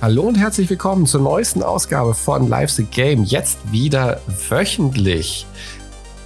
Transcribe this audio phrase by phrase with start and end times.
[0.00, 3.24] Hallo und herzlich willkommen zur neuesten Ausgabe von Live the Game.
[3.24, 5.44] Jetzt wieder wöchentlich.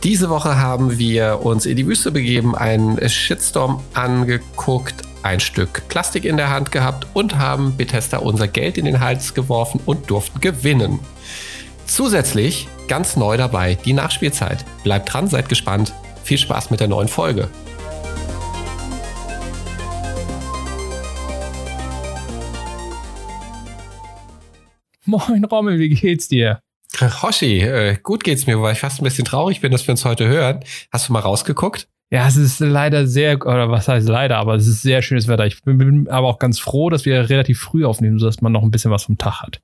[0.02, 6.26] Diese Woche haben wir uns in die Wüste begeben, einen Shitstorm angeguckt, ein Stück Plastik
[6.26, 10.40] in der Hand gehabt und haben Bethesda unser Geld in den Hals geworfen und durften
[10.40, 11.00] gewinnen.
[11.86, 14.66] Zusätzlich ganz neu dabei die Nachspielzeit.
[14.84, 15.94] Bleibt dran, seid gespannt.
[16.24, 17.48] Viel Spaß mit der neuen Folge.
[25.12, 26.60] Moin Rommel, wie geht's dir?
[26.98, 30.06] Hoshi, äh, gut geht's mir, wobei ich fast ein bisschen traurig bin, dass wir uns
[30.06, 30.60] heute hören.
[30.90, 31.86] Hast du mal rausgeguckt?
[32.10, 35.44] Ja, es ist leider sehr, oder was heißt leider, aber es ist sehr schönes Wetter.
[35.44, 38.62] Ich bin, bin aber auch ganz froh, dass wir relativ früh aufnehmen, sodass man noch
[38.62, 39.60] ein bisschen was vom Tag hat.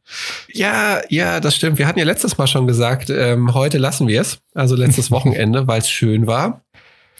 [0.52, 1.78] Ja, ja, das stimmt.
[1.78, 5.66] Wir hatten ja letztes Mal schon gesagt, ähm, heute lassen wir es, also letztes Wochenende,
[5.66, 6.62] weil es schön war.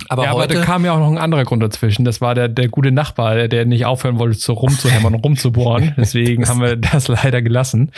[0.08, 2.04] Aber, ja, heute, aber da kam ja auch noch ein anderer Grund dazwischen.
[2.04, 5.94] Das war der, der gute Nachbar, der, der nicht aufhören wollte, so rumzuhämmern und rumzubohren.
[5.96, 7.92] Deswegen haben wir das leider gelassen.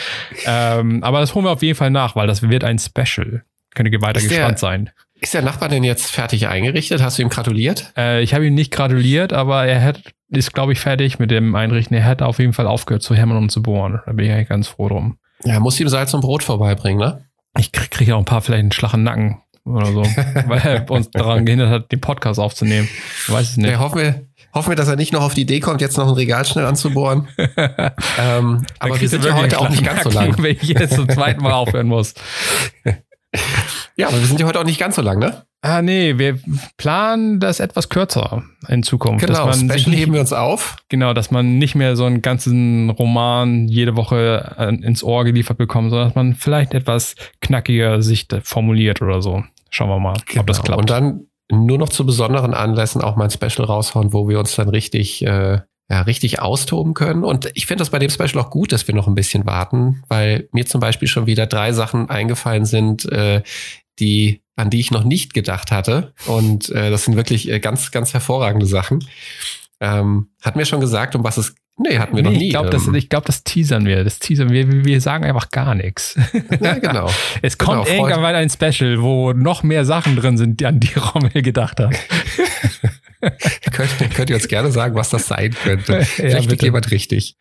[0.45, 3.43] Ähm, aber das holen wir auf jeden Fall nach, weil das wird ein Special.
[3.73, 4.89] Könnt ihr weiter ist gespannt der, sein.
[5.19, 7.01] Ist der Nachbar denn jetzt fertig eingerichtet?
[7.01, 7.93] Hast du ihm gratuliert?
[7.95, 11.55] Äh, ich habe ihm nicht gratuliert, aber er hat, ist, glaube ich, fertig mit dem
[11.55, 11.95] Einrichten.
[11.95, 14.01] Er hat auf jeden Fall aufgehört zu hämmern und zu bohren.
[14.05, 15.17] Da bin ich eigentlich ganz froh drum.
[15.43, 17.25] Ja, muss ihm Salz und Brot vorbeibringen, ne?
[17.57, 20.03] Ich kriege krieg auch ein paar vielleicht einen flachen Nacken oder so,
[20.47, 22.87] weil er uns daran gehindert hat, den Podcast aufzunehmen.
[23.23, 23.69] Ich weiß es nicht.
[23.69, 26.07] Ja, hoffen, wir, hoffen wir, dass er nicht noch auf die Idee kommt, jetzt noch
[26.07, 27.27] ein Regal schnell anzubohren.
[27.37, 30.35] ähm, aber wir sind ja heute auch nicht ganz so lang.
[30.37, 32.13] Wenn ich jetzt zum zweiten Mal aufhören muss.
[33.95, 35.45] ja, aber wir sind ja heute auch nicht ganz so lang, ne?
[35.63, 36.39] Ah, nee, wir
[36.77, 39.25] planen das etwas kürzer in Zukunft.
[39.25, 40.77] Genau, dass man Special heben wir uns auf.
[40.89, 45.91] Genau, dass man nicht mehr so einen ganzen Roman jede Woche ins Ohr geliefert bekommt,
[45.91, 49.43] sondern dass man vielleicht etwas knackiger sich formuliert oder so.
[49.69, 50.41] Schauen wir mal, genau.
[50.41, 50.77] ob das genau.
[50.77, 50.81] klappt.
[50.81, 54.55] Und dann nur noch zu besonderen Anlässen auch mal ein Special raushauen, wo wir uns
[54.55, 55.59] dann richtig, äh,
[55.89, 57.23] ja, richtig austoben können.
[57.23, 60.03] Und ich finde das bei dem Special auch gut, dass wir noch ein bisschen warten,
[60.07, 63.43] weil mir zum Beispiel schon wieder drei Sachen eingefallen sind, äh,
[63.99, 66.13] die, an die ich noch nicht gedacht hatte.
[66.27, 69.05] Und äh, das sind wirklich äh, ganz, ganz hervorragende Sachen.
[69.79, 71.55] Ähm, hat mir schon gesagt, um was es.
[71.77, 72.47] Nee, hatten wir nee, noch nie.
[72.47, 72.99] Ich glaube, das, ähm.
[73.09, 74.03] glaub, das teasern wir.
[74.03, 74.85] Das teasern wir.
[74.85, 76.19] Wir sagen einfach gar nichts.
[76.59, 77.09] Ja, genau.
[77.41, 81.41] es kommt genau, irgendwann ein Special, wo noch mehr Sachen drin sind, an die Rommel
[81.41, 81.95] gedacht hat.
[83.71, 86.01] könnt, könnt ihr uns gerne sagen, was das sein könnte.
[86.01, 87.37] Vielleicht ja, jemand richtig.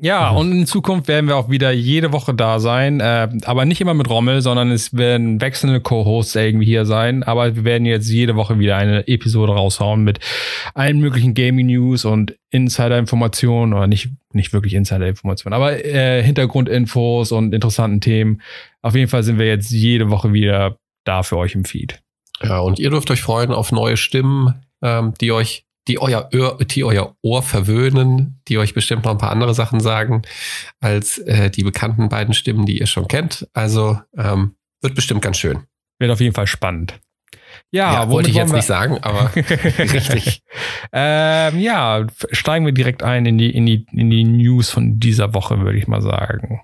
[0.00, 3.80] Ja, und in Zukunft werden wir auch wieder jede Woche da sein, äh, aber nicht
[3.80, 7.22] immer mit Rommel, sondern es werden wechselnde Co-Hosts irgendwie hier sein.
[7.22, 10.20] Aber wir werden jetzt jede Woche wieder eine Episode raushauen mit
[10.74, 18.00] allen möglichen Gaming-News und Insider-Informationen oder nicht, nicht wirklich Insider-Informationen, aber äh, Hintergrundinfos und interessanten
[18.00, 18.40] Themen.
[18.82, 22.00] Auf jeden Fall sind wir jetzt jede Woche wieder da für euch im Feed.
[22.42, 26.58] Ja, und ihr dürft euch freuen auf neue Stimmen, ähm, die euch die euer, Ohr,
[26.58, 30.22] die euer Ohr verwöhnen, die euch bestimmt noch ein paar andere Sachen sagen
[30.80, 33.48] als äh, die bekannten beiden Stimmen, die ihr schon kennt.
[33.54, 35.64] Also ähm, wird bestimmt ganz schön.
[35.98, 37.00] Wird auf jeden Fall spannend.
[37.70, 40.42] Ja, ja wollte ich jetzt nicht sagen, aber richtig.
[40.92, 45.34] ähm, ja, steigen wir direkt ein in die, in, die, in die News von dieser
[45.34, 46.62] Woche, würde ich mal sagen.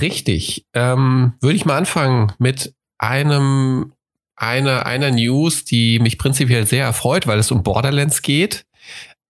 [0.00, 0.66] Richtig.
[0.74, 3.92] Ähm, würde ich mal anfangen mit einem
[4.38, 8.64] eine, einer News, die mich prinzipiell sehr erfreut, weil es um Borderlands geht.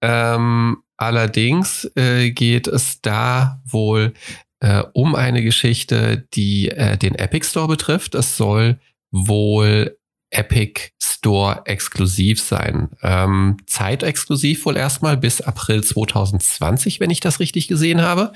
[0.01, 4.13] Ähm, allerdings äh, geht es da wohl
[4.61, 8.15] äh, um eine Geschichte, die äh, den Epic Store betrifft.
[8.15, 8.79] Es soll
[9.11, 9.97] wohl
[10.31, 12.91] Epic Store exklusiv sein.
[13.03, 18.33] Ähm, zeitexklusiv wohl erstmal bis April 2020, wenn ich das richtig gesehen habe.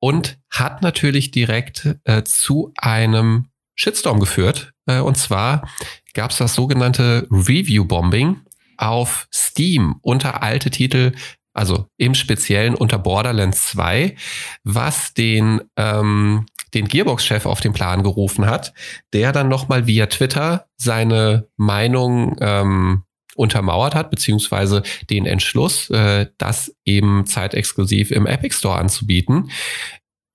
[0.00, 4.72] Und hat natürlich direkt äh, zu einem Shitstorm geführt.
[4.86, 5.68] Äh, und zwar
[6.12, 8.40] gab es das sogenannte Review-Bombing
[8.76, 11.12] auf Steam unter alte Titel,
[11.54, 14.16] also im Speziellen unter Borderlands 2,
[14.64, 18.74] was den, ähm, den Gearbox-Chef auf den Plan gerufen hat,
[19.12, 26.74] der dann nochmal via Twitter seine Meinung ähm, untermauert hat, beziehungsweise den Entschluss, äh, das
[26.84, 29.50] eben zeitexklusiv im Epic Store anzubieten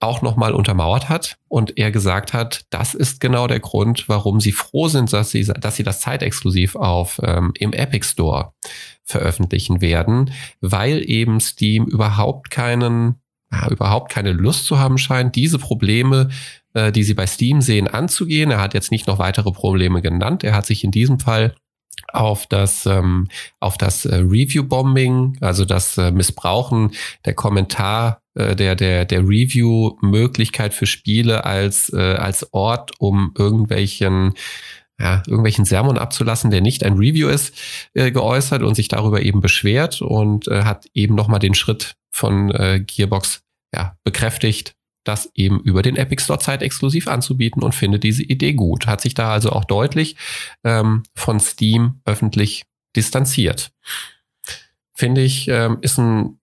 [0.04, 4.52] auch nochmal untermauert hat und er gesagt hat, das ist genau der Grund, warum sie
[4.52, 8.54] froh sind, dass sie, dass sie das zeitexklusiv auf ähm, im Epic Store
[9.04, 13.16] veröffentlichen werden, weil eben Steam überhaupt keinen,
[13.52, 16.30] ja, überhaupt keine Lust zu haben scheint, diese Probleme,
[16.74, 18.52] äh, die sie bei Steam sehen, anzugehen.
[18.52, 20.44] Er hat jetzt nicht noch weitere Probleme genannt.
[20.44, 21.56] Er hat sich in diesem Fall
[22.12, 23.28] auf das ähm,
[23.60, 26.92] auf das äh, Review Bombing, also das äh, Missbrauchen
[27.26, 34.34] der Kommentar äh, der, der, der Review-Möglichkeit für Spiele als, äh, als Ort, um irgendwelchen
[35.00, 37.56] ja, irgendwelchen Sermon abzulassen, der nicht ein Review ist,
[37.94, 42.52] äh, geäußert und sich darüber eben beschwert und äh, hat eben nochmal den Schritt von
[42.52, 43.42] äh, Gearbox
[43.74, 48.88] ja, bekräftigt, das eben über den Epic Store zeitexklusiv anzubieten und finde diese Idee gut.
[48.88, 50.16] Hat sich da also auch deutlich
[50.64, 52.64] ähm, von Steam öffentlich
[52.96, 53.72] distanziert.
[54.94, 56.40] Finde ich, ähm, ist ein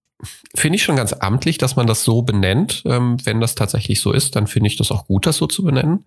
[0.55, 2.83] finde ich schon ganz amtlich, dass man das so benennt.
[2.85, 5.63] Ähm, wenn das tatsächlich so ist, dann finde ich das auch gut, das so zu
[5.63, 6.05] benennen.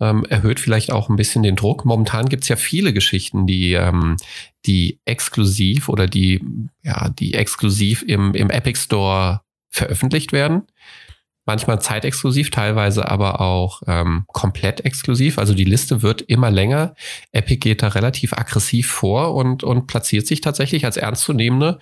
[0.00, 1.84] Ähm, erhöht vielleicht auch ein bisschen den Druck.
[1.84, 4.16] Momentan gibt es ja viele Geschichten, die, ähm,
[4.66, 6.44] die exklusiv oder die,
[6.82, 10.62] ja, die exklusiv im, im Epic Store veröffentlicht werden
[11.46, 15.38] manchmal zeitexklusiv, teilweise aber auch ähm, komplett exklusiv.
[15.38, 16.94] Also die Liste wird immer länger.
[17.32, 21.78] Epic geht da relativ aggressiv vor und, und platziert sich tatsächlich als ernstzunehmende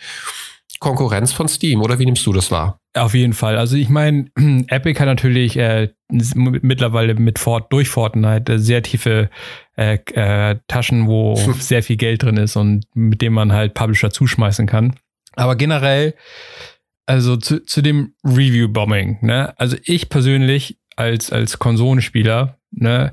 [0.81, 1.81] Konkurrenz von Steam.
[1.81, 2.79] Oder wie nimmst du das wahr?
[2.95, 3.57] Auf jeden Fall.
[3.57, 4.27] Also ich meine,
[4.69, 9.31] Epic hat natürlich äh, mittlerweile mit Fort, durch Fortnite äh, sehr tiefe
[9.77, 14.11] äh, äh, Taschen, wo sehr viel Geld drin ist und mit dem man halt Publisher
[14.11, 14.95] zuschmeißen kann.
[15.37, 16.15] Aber generell
[17.07, 19.59] also zu, zu dem Review-Bombing, ne?
[19.59, 23.13] Also ich persönlich als, als Konsolenspieler, ne?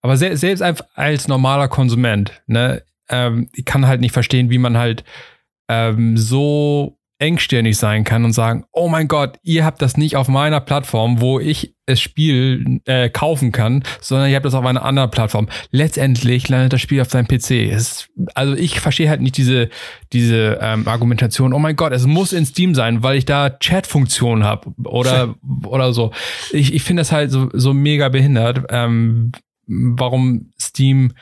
[0.00, 0.62] Aber se selbst
[0.94, 2.82] als normaler Konsument, ne?
[3.08, 5.04] Ähm, ich kann halt nicht verstehen, wie man halt
[5.68, 10.26] ähm, so engstirnig sein kann und sagen, oh mein Gott, ihr habt das nicht auf
[10.26, 14.84] meiner Plattform, wo ich das Spiel äh, kaufen kann, sondern ihr habt das auf einer
[14.84, 15.48] anderen Plattform.
[15.70, 17.70] Letztendlich landet das Spiel auf deinem PC.
[17.70, 19.68] Es, also ich verstehe halt nicht diese,
[20.12, 24.42] diese ähm, Argumentation, oh mein Gott, es muss in Steam sein, weil ich da Chat-Funktionen
[24.42, 26.10] habe oder, oder so.
[26.50, 29.30] Ich, ich finde das halt so, so mega behindert, ähm,
[29.68, 31.12] warum Steam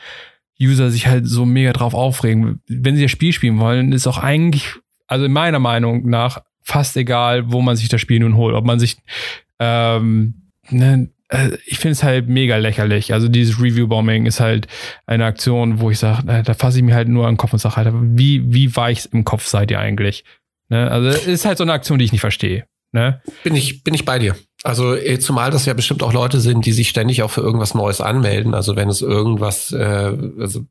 [0.59, 2.59] User sich halt so mega drauf aufregen.
[2.67, 4.79] Wenn sie das Spiel spielen wollen, ist auch eigentlich
[5.11, 8.55] also in meiner Meinung nach fast egal, wo man sich das Spiel nun holt.
[8.55, 8.95] Ob man sich,
[9.59, 10.35] ähm,
[10.69, 13.11] ne, äh, ich finde es halt mega lächerlich.
[13.11, 14.67] Also dieses Review-Bombing ist halt
[15.05, 17.51] eine Aktion, wo ich sage, äh, da fasse ich mir halt nur an den Kopf
[17.51, 20.23] und sage halt, wie, wie weich im Kopf seid ihr eigentlich?
[20.69, 20.89] Ne?
[20.89, 22.63] Also es ist halt so eine Aktion, die ich nicht verstehe.
[22.93, 23.21] Ne?
[23.43, 24.37] Bin ich, bin ich bei dir.
[24.63, 27.73] Also äh, zumal das ja bestimmt auch Leute sind, die sich ständig auch für irgendwas
[27.73, 28.53] Neues anmelden.
[28.53, 30.61] Also wenn es irgendwas, äh, also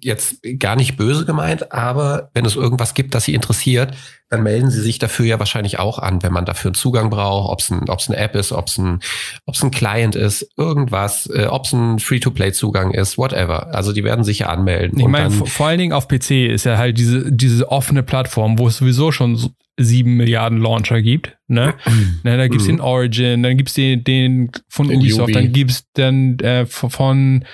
[0.00, 3.94] jetzt gar nicht böse gemeint, aber wenn es irgendwas gibt, das sie interessiert,
[4.28, 7.50] dann melden sie sich dafür ja wahrscheinlich auch an, wenn man dafür einen Zugang braucht,
[7.50, 9.00] ob es ein, ob's eine App ist, ob es ein,
[9.44, 13.74] ob's ein Client ist, irgendwas, äh, ob es ein Free-to-Play-Zugang ist, whatever.
[13.74, 14.98] Also die werden sich ja anmelden.
[14.98, 18.68] Ich meine, vor allen Dingen auf PC ist ja halt diese, diese offene Plattform, wo
[18.68, 21.36] es sowieso schon sieben Milliarden Launcher gibt.
[21.48, 21.74] Ne?
[22.22, 22.72] ne da gibt es mhm.
[22.72, 25.32] den Origin, dann gibt es den, den von den Ubisoft, Ubi.
[25.32, 27.44] dann gibt es dann äh, von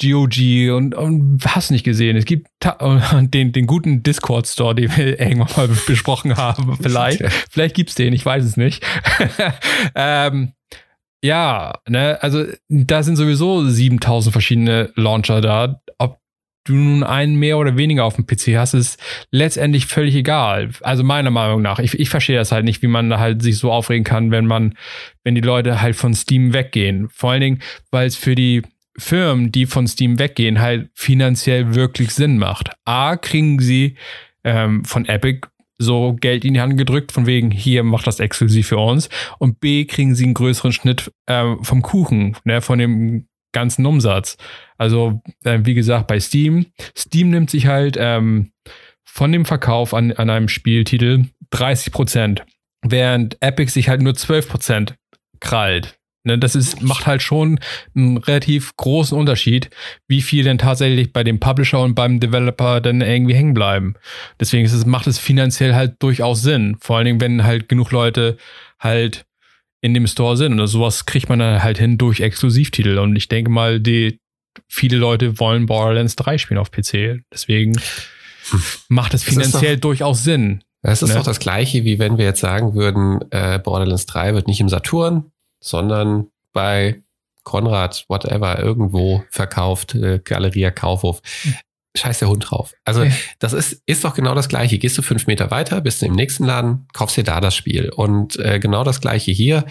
[0.00, 2.16] GOG und, und hast nicht gesehen.
[2.16, 2.48] Es gibt
[3.12, 6.76] den, den guten Discord-Store, den wir irgendwann mal besprochen haben.
[6.80, 8.84] Vielleicht, vielleicht gibt es den, ich weiß es nicht.
[9.94, 10.52] ähm,
[11.22, 15.80] ja, ne, also da sind sowieso 7000 verschiedene Launcher da.
[15.98, 16.18] Ob
[16.64, 18.98] du nun einen mehr oder weniger auf dem PC hast, ist
[19.30, 20.70] letztendlich völlig egal.
[20.80, 21.78] Also meiner Meinung nach.
[21.78, 24.46] Ich, ich verstehe das halt nicht, wie man da halt sich so aufregen kann, wenn
[24.46, 24.74] man,
[25.22, 27.08] wenn die Leute halt von Steam weggehen.
[27.10, 28.62] Vor allen Dingen, weil es für die
[28.96, 32.70] Firmen, die von Steam weggehen, halt finanziell wirklich Sinn macht.
[32.84, 33.96] A, kriegen sie
[34.44, 35.48] ähm, von Epic
[35.78, 39.08] so Geld in die Hand gedrückt, von wegen, hier macht das exklusiv für uns.
[39.38, 44.36] Und B, kriegen sie einen größeren Schnitt ähm, vom Kuchen, ne, von dem ganzen Umsatz.
[44.78, 46.66] Also, äh, wie gesagt, bei Steam.
[46.96, 48.52] Steam nimmt sich halt ähm,
[49.04, 52.44] von dem Verkauf an, an einem Spieltitel 30 Prozent,
[52.82, 54.94] während Epic sich halt nur 12 Prozent
[55.40, 55.98] krallt.
[56.26, 57.60] Ne, das ist, macht halt schon
[57.94, 59.68] einen relativ großen Unterschied,
[60.08, 63.94] wie viel denn tatsächlich bei dem Publisher und beim Developer dann irgendwie hängen bleiben.
[64.40, 66.78] Deswegen ist es, macht es finanziell halt durchaus Sinn.
[66.80, 68.38] Vor allen Dingen, wenn halt genug Leute
[68.80, 69.26] halt
[69.82, 70.58] in dem Store sind.
[70.58, 72.96] Und sowas kriegt man dann halt hin durch Exklusivtitel.
[72.96, 74.18] Und ich denke mal, die
[74.66, 77.22] viele Leute wollen Borderlands 3 spielen auf PC.
[77.30, 77.78] Deswegen
[78.88, 80.64] macht es finanziell doch, durchaus Sinn.
[80.80, 81.16] Das ist ne?
[81.16, 84.70] doch das Gleiche, wie wenn wir jetzt sagen würden, äh, Borderlands 3 wird nicht im
[84.70, 85.30] Saturn,
[85.64, 87.02] sondern bei
[87.42, 91.20] Konrad, whatever, irgendwo verkauft, äh, Galeria Kaufhof.
[91.96, 92.72] Scheiß der Hund drauf.
[92.84, 93.06] Also,
[93.38, 94.78] das ist, ist doch genau das Gleiche.
[94.78, 97.88] Gehst du fünf Meter weiter, bist du im nächsten Laden, kaufst dir da das Spiel.
[97.90, 99.64] Und äh, genau das Gleiche hier.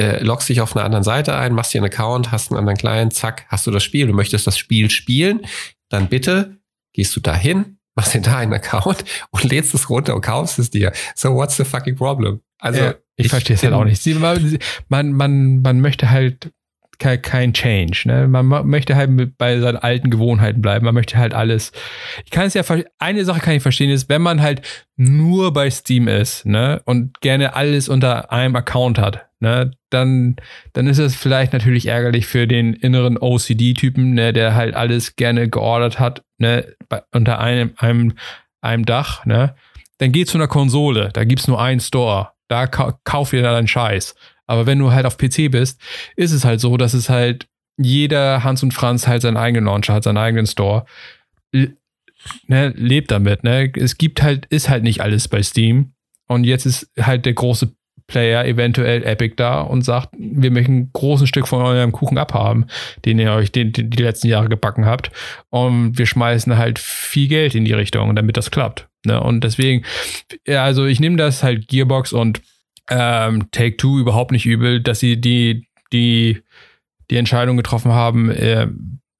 [0.00, 2.78] Äh, loggst dich auf einer anderen Seite ein, machst dir einen Account, hast einen anderen
[2.78, 4.06] Client, zack, hast du das Spiel.
[4.06, 5.42] Du möchtest das Spiel spielen,
[5.90, 6.56] dann bitte
[6.94, 10.58] gehst du da hin, machst dir da einen Account und lädst es runter und kaufst
[10.58, 10.92] es dir.
[11.14, 12.40] So, what's the fucking problem?
[12.58, 14.04] Also, ja, ich, ich verstehe es halt auch nicht.
[14.88, 16.50] Man, man, man möchte halt
[17.00, 18.02] kein, Change.
[18.04, 18.28] Ne?
[18.28, 20.84] Man möchte halt bei seinen alten Gewohnheiten bleiben.
[20.84, 21.72] Man möchte halt alles.
[22.24, 22.62] Ich kann es ja,
[22.98, 24.62] eine Sache kann ich verstehen, ist, wenn man halt
[24.96, 26.80] nur bei Steam ist ne?
[26.84, 29.70] und gerne alles unter einem Account hat, ne?
[29.88, 30.36] dann,
[30.74, 34.32] dann ist es vielleicht natürlich ärgerlich für den inneren OCD-Typen, ne?
[34.32, 36.76] der halt alles gerne geordert hat, ne?
[36.88, 38.12] Bei, unter einem, einem,
[38.60, 39.24] einem Dach.
[39.24, 39.54] Ne?
[39.98, 42.32] Dann geht zu einer Konsole, da gibt es nur einen Store.
[42.50, 44.16] Da kau kauf dir deinen Scheiß.
[44.46, 45.80] Aber wenn du halt auf PC bist,
[46.16, 49.94] ist es halt so, dass es halt jeder Hans und Franz halt seinen eigenen Launcher
[49.94, 50.84] hat, seinen eigenen Store.
[51.52, 53.72] Ne, lebt damit, ne?
[53.76, 55.92] Es gibt halt, ist halt nicht alles bei Steam.
[56.26, 57.72] Und jetzt ist halt der große
[58.08, 62.66] Player, eventuell Epic da und sagt, wir möchten ein großes Stück von eurem Kuchen abhaben,
[63.04, 65.12] den ihr euch den, den, die letzten Jahre gebacken habt.
[65.48, 68.89] Und wir schmeißen halt viel Geld in die Richtung, damit das klappt.
[69.04, 69.20] Ne?
[69.20, 69.84] Und deswegen,
[70.46, 72.42] ja, also ich nehme das halt Gearbox und
[72.88, 76.42] ähm, Take Two überhaupt nicht übel, dass sie die, die,
[77.10, 78.68] die Entscheidung getroffen haben, äh,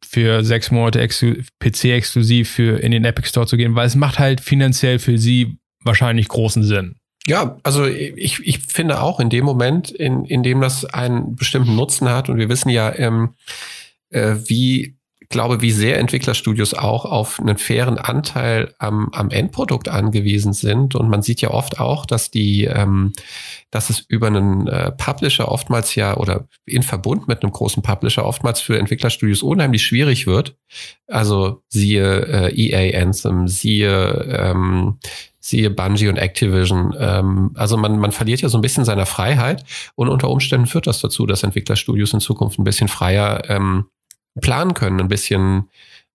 [0.05, 4.41] für sechs Monate PC-exklusiv für in den Epic Store zu gehen, weil es macht halt
[4.41, 6.97] finanziell für sie wahrscheinlich großen Sinn.
[7.27, 11.77] Ja, also ich, ich finde auch in dem Moment, in, in dem das einen bestimmten
[11.77, 13.35] Nutzen hat, und wir wissen ja, ähm,
[14.09, 14.97] äh, wie
[15.31, 20.97] glaube, wie sehr Entwicklerstudios auch auf einen fairen Anteil am, am Endprodukt angewiesen sind.
[20.97, 23.13] Und man sieht ja oft auch, dass die, ähm,
[23.71, 28.27] dass es über einen äh, Publisher oftmals ja oder in Verbund mit einem großen Publisher
[28.27, 30.57] oftmals für Entwicklerstudios unheimlich schwierig wird.
[31.07, 34.99] Also siehe äh, EA Anthem, siehe ähm,
[35.39, 36.95] siehe Bungie und Activision.
[36.99, 40.89] Ähm, also man, man verliert ja so ein bisschen seiner Freiheit und unter Umständen führt
[40.89, 43.87] das dazu, dass Entwicklerstudios in Zukunft ein bisschen freier ähm,
[44.41, 45.71] planen können, ein bisschen,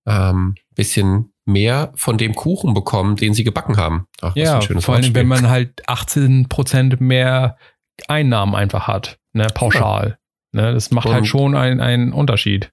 [0.06, 4.08] ähm, bisschen mehr von dem Kuchen bekommen, den sie gebacken haben.
[4.22, 7.58] Ach, ja, vor allem, wenn man halt 18 Prozent mehr
[8.08, 10.18] Einnahmen einfach hat, ne, pauschal.
[10.54, 10.62] Ja.
[10.62, 12.72] Ne, das macht halt Und halt schon einen Unterschied.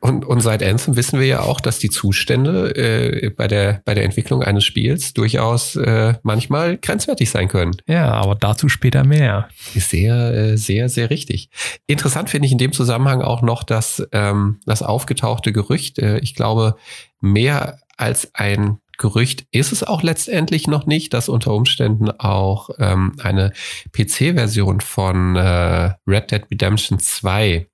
[0.00, 3.94] Und, und seit Anthem wissen wir ja auch, dass die Zustände äh, bei, der, bei
[3.94, 7.72] der Entwicklung eines Spiels durchaus äh, manchmal grenzwertig sein können.
[7.86, 9.48] Ja, aber dazu später mehr.
[9.74, 11.48] Sehr, äh, sehr, sehr richtig.
[11.86, 16.34] Interessant finde ich in dem Zusammenhang auch noch, dass ähm, das aufgetauchte Gerücht, äh, ich
[16.34, 16.76] glaube,
[17.20, 23.16] mehr als ein Gerücht ist es auch letztendlich noch nicht, dass unter Umständen auch ähm,
[23.22, 23.52] eine
[23.92, 27.66] PC-Version von äh, Red Dead Redemption 2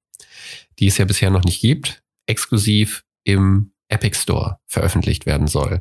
[0.78, 5.80] die es ja bisher noch nicht gibt, exklusiv im Epic Store veröffentlicht werden soll.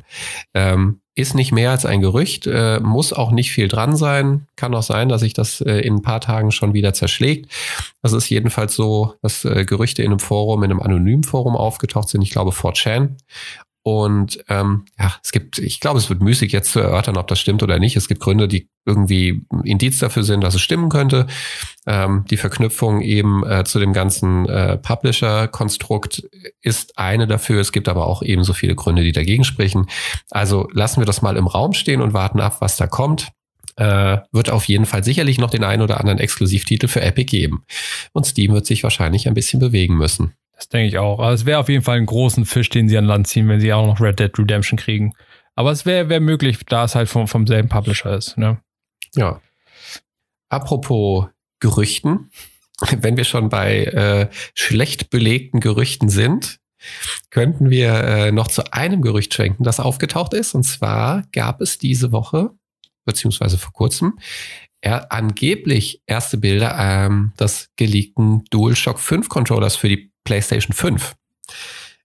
[0.54, 4.46] Ähm, ist nicht mehr als ein Gerücht, äh, muss auch nicht viel dran sein.
[4.54, 7.50] Kann auch sein, dass sich das äh, in ein paar Tagen schon wieder zerschlägt.
[8.02, 12.08] Das ist jedenfalls so, dass äh, Gerüchte in einem Forum, in einem anonymen Forum aufgetaucht
[12.08, 12.22] sind.
[12.22, 13.16] Ich glaube 4chan.
[13.82, 17.40] Und ähm, ja, es gibt, ich glaube, es wird müßig jetzt zu erörtern, ob das
[17.40, 17.96] stimmt oder nicht.
[17.96, 21.26] Es gibt Gründe, die irgendwie Indiz dafür sind, dass es stimmen könnte.
[21.86, 26.28] Ähm, die Verknüpfung eben äh, zu dem ganzen äh, Publisher-Konstrukt
[26.60, 27.60] ist eine dafür.
[27.60, 29.86] Es gibt aber auch eben so viele Gründe, die dagegen sprechen.
[30.30, 33.28] Also lassen wir das mal im Raum stehen und warten ab, was da kommt.
[33.76, 37.64] Äh, wird auf jeden Fall sicherlich noch den einen oder anderen Exklusivtitel für Epic geben.
[38.12, 40.34] Und Steam wird sich wahrscheinlich ein bisschen bewegen müssen.
[40.58, 41.20] Das denke ich auch.
[41.20, 43.60] Aber es wäre auf jeden Fall ein großen Fisch, den sie an Land ziehen, wenn
[43.60, 45.12] sie auch noch Red Dead Redemption kriegen.
[45.54, 48.36] Aber es wäre wär möglich, da es halt vom, vom selben Publisher ist.
[48.36, 48.58] Ne?
[49.14, 49.40] Ja.
[50.48, 51.26] Apropos
[51.60, 52.30] Gerüchten,
[52.90, 56.58] wenn wir schon bei äh, schlecht belegten Gerüchten sind,
[57.30, 60.54] könnten wir äh, noch zu einem Gerücht schwenken, das aufgetaucht ist.
[60.54, 62.50] Und zwar gab es diese Woche,
[63.04, 64.18] beziehungsweise vor kurzem,
[64.80, 71.16] er, angeblich erste Bilder ähm, des geleakten DualShock 5 Controllers für die PlayStation 5.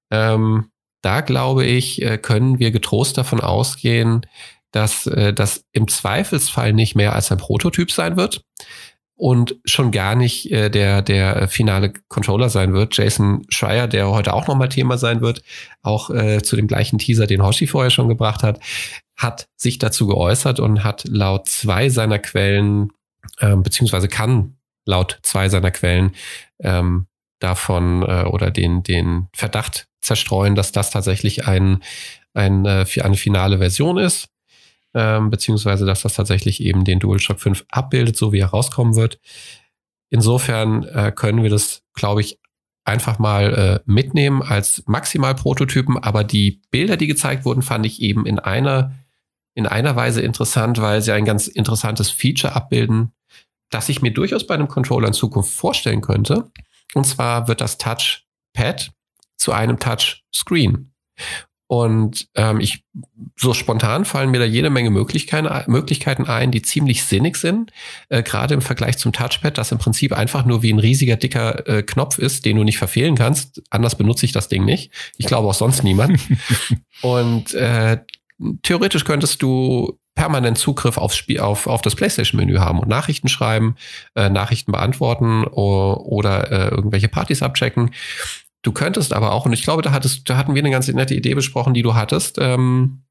[0.10, 4.26] Ähm, da glaube ich, äh, können wir getrost davon ausgehen,
[4.72, 8.46] dass äh, das im Zweifelsfall nicht mehr als ein Prototyp sein wird
[9.16, 12.96] und schon gar nicht äh, der, der finale Controller sein wird.
[12.96, 15.44] Jason Schreier, der heute auch nochmal Thema sein wird,
[15.82, 18.62] auch äh, zu dem gleichen Teaser, den Hoshi vorher schon gebracht hat,
[19.18, 22.92] hat sich dazu geäußert und hat laut zwei seiner Quellen,
[23.40, 26.16] äh, beziehungsweise kann laut zwei seiner Quellen
[26.62, 27.08] ähm,
[27.44, 31.84] davon äh, oder den, den Verdacht zerstreuen, dass das tatsächlich ein,
[32.34, 34.30] ein, äh, eine finale Version ist,
[34.94, 39.20] ähm, beziehungsweise dass das tatsächlich eben den DualShock 5 abbildet, so wie er rauskommen wird.
[40.10, 42.40] Insofern äh, können wir das, glaube ich,
[42.86, 48.26] einfach mal äh, mitnehmen als Maximalprototypen, aber die Bilder, die gezeigt wurden, fand ich eben
[48.26, 48.94] in einer,
[49.54, 53.14] in einer Weise interessant, weil sie ein ganz interessantes Feature abbilden,
[53.70, 56.52] das ich mir durchaus bei einem Controller in Zukunft vorstellen könnte.
[56.94, 58.92] Und zwar wird das Touchpad
[59.38, 60.94] zu einem Touchscreen.
[61.68, 62.84] Und ähm, ich,
[63.36, 67.72] so spontan fallen mir da jede Menge Möglichkeiten, Möglichkeiten ein, die ziemlich sinnig sind.
[68.10, 71.68] Äh, Gerade im Vergleich zum Touchpad, das im Prinzip einfach nur wie ein riesiger, dicker
[71.68, 73.64] äh, Knopf ist, den du nicht verfehlen kannst.
[73.72, 74.92] Anders benutze ich das Ding nicht.
[75.18, 76.20] Ich glaube auch sonst niemand.
[77.02, 77.98] Und äh,
[78.62, 83.76] theoretisch könntest du permanent Zugriff aufs Spiel, auf, auf das PlayStation-Menü haben und Nachrichten schreiben,
[84.16, 87.92] äh, Nachrichten beantworten oder, oder äh, irgendwelche Partys abchecken.
[88.62, 91.16] Du könntest aber auch, und ich glaube, da hattest, da hatten wir eine ganz nette
[91.16, 93.04] Idee besprochen, die du hattest, ähm,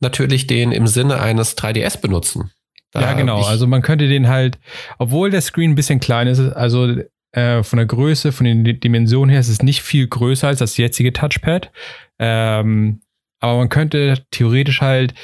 [0.00, 2.50] natürlich den im Sinne eines 3DS benutzen.
[2.94, 3.42] Ja, genau.
[3.42, 4.58] Also man könnte den halt,
[4.98, 6.94] obwohl der Screen ein bisschen klein ist, also
[7.32, 10.76] äh, von der Größe, von den Dimensionen her ist es nicht viel größer als das
[10.76, 11.70] jetzige Touchpad.
[12.18, 13.02] Ähm,
[13.40, 15.14] aber man könnte theoretisch halt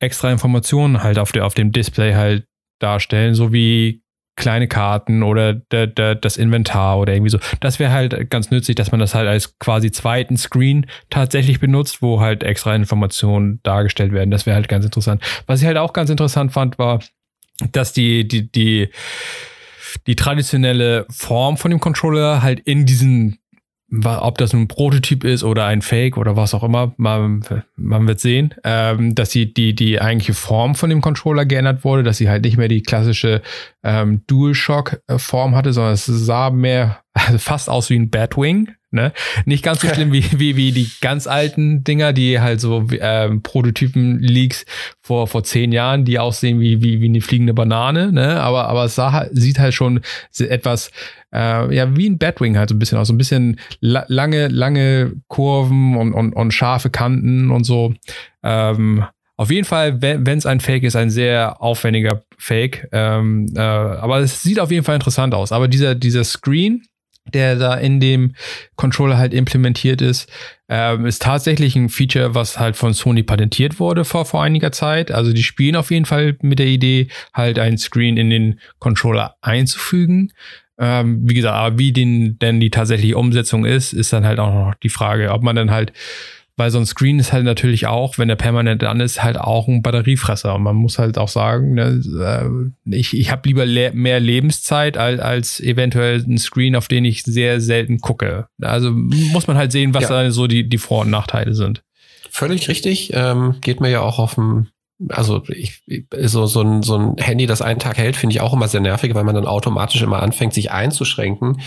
[0.00, 2.46] extra Informationen halt auf, der, auf dem Display halt
[2.78, 4.02] darstellen, so wie
[4.38, 7.38] kleine Karten oder der, der, das Inventar oder irgendwie so.
[7.60, 12.02] Das wäre halt ganz nützlich, dass man das halt als quasi zweiten Screen tatsächlich benutzt,
[12.02, 14.30] wo halt extra Informationen dargestellt werden.
[14.30, 15.22] Das wäre halt ganz interessant.
[15.46, 17.00] Was ich halt auch ganz interessant fand, war,
[17.72, 18.90] dass die, die, die,
[20.06, 23.38] die traditionelle Form von dem Controller halt in diesen
[23.90, 27.42] ob das ein Prototyp ist oder ein Fake oder was auch immer, man,
[27.76, 32.02] man wird sehen, ähm, dass sie die, die eigentliche Form von dem Controller geändert wurde,
[32.02, 33.40] dass sie halt nicht mehr die klassische
[33.82, 39.12] ähm, DualShock-Form hatte, sondern es sah mehr, also fast aus wie ein Batwing, Ne?
[39.44, 43.42] Nicht ganz so schlimm wie, wie, wie die ganz alten Dinger, die halt so ähm,
[43.42, 44.64] Prototypen-Leaks
[45.02, 48.40] vor, vor zehn Jahren, die aussehen wie, wie, wie eine fliegende Banane, ne?
[48.40, 50.00] Aber, aber es sah, sieht halt schon
[50.38, 50.90] etwas,
[51.34, 53.08] äh, ja, wie ein Batwing halt so ein bisschen aus.
[53.08, 57.94] So ein bisschen la lange, lange Kurven und, und, und scharfe Kanten und so.
[58.42, 59.04] Ähm,
[59.36, 62.88] auf jeden Fall, wenn es ein Fake ist, ein sehr aufwendiger Fake.
[62.90, 65.52] Ähm, äh, aber es sieht auf jeden Fall interessant aus.
[65.52, 66.82] Aber dieser, dieser Screen,
[67.34, 68.34] der da in dem
[68.76, 70.30] Controller halt implementiert ist,
[70.68, 75.10] ähm, ist tatsächlich ein Feature, was halt von Sony patentiert wurde vor, vor einiger Zeit.
[75.10, 79.36] Also die spielen auf jeden Fall mit der Idee, halt ein Screen in den Controller
[79.40, 80.32] einzufügen.
[80.78, 84.52] Ähm, wie gesagt, aber wie den, denn die tatsächliche Umsetzung ist, ist dann halt auch
[84.52, 85.92] noch die Frage, ob man dann halt
[86.58, 89.68] weil so ein Screen ist halt natürlich auch, wenn der permanent an ist, halt auch
[89.68, 90.56] ein Batteriefresser.
[90.56, 92.02] Und man muss halt auch sagen, ne,
[92.84, 97.04] äh, ich, ich habe lieber le mehr Lebenszeit als, als eventuell ein Screen, auf den
[97.04, 98.48] ich sehr selten gucke.
[98.60, 100.24] Also muss man halt sehen, was ja.
[100.24, 101.84] da so die, die Vor- und Nachteile sind.
[102.28, 103.12] Völlig richtig.
[103.14, 104.66] Ähm, geht mir ja auch auf dem
[105.10, 105.84] also ich,
[106.24, 108.80] so, so, ein, so ein Handy, das einen Tag hält, finde ich auch immer sehr
[108.80, 111.60] nervig, weil man dann automatisch immer anfängt, sich einzuschränken.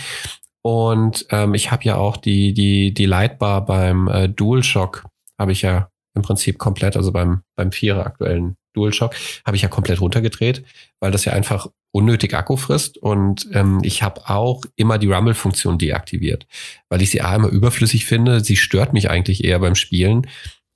[0.63, 5.05] Und ähm, ich habe ja auch die, die, die Lightbar beim äh, DualShock,
[5.39, 9.69] habe ich ja im Prinzip komplett, also beim, beim Vierer aktuellen DualShock, habe ich ja
[9.69, 10.63] komplett runtergedreht,
[10.99, 12.97] weil das ja einfach unnötig Akku frisst.
[12.97, 16.47] Und ähm, ich habe auch immer die Rumble-Funktion deaktiviert,
[16.89, 18.41] weil ich sie A immer überflüssig finde.
[18.41, 20.27] Sie stört mich eigentlich eher beim Spielen,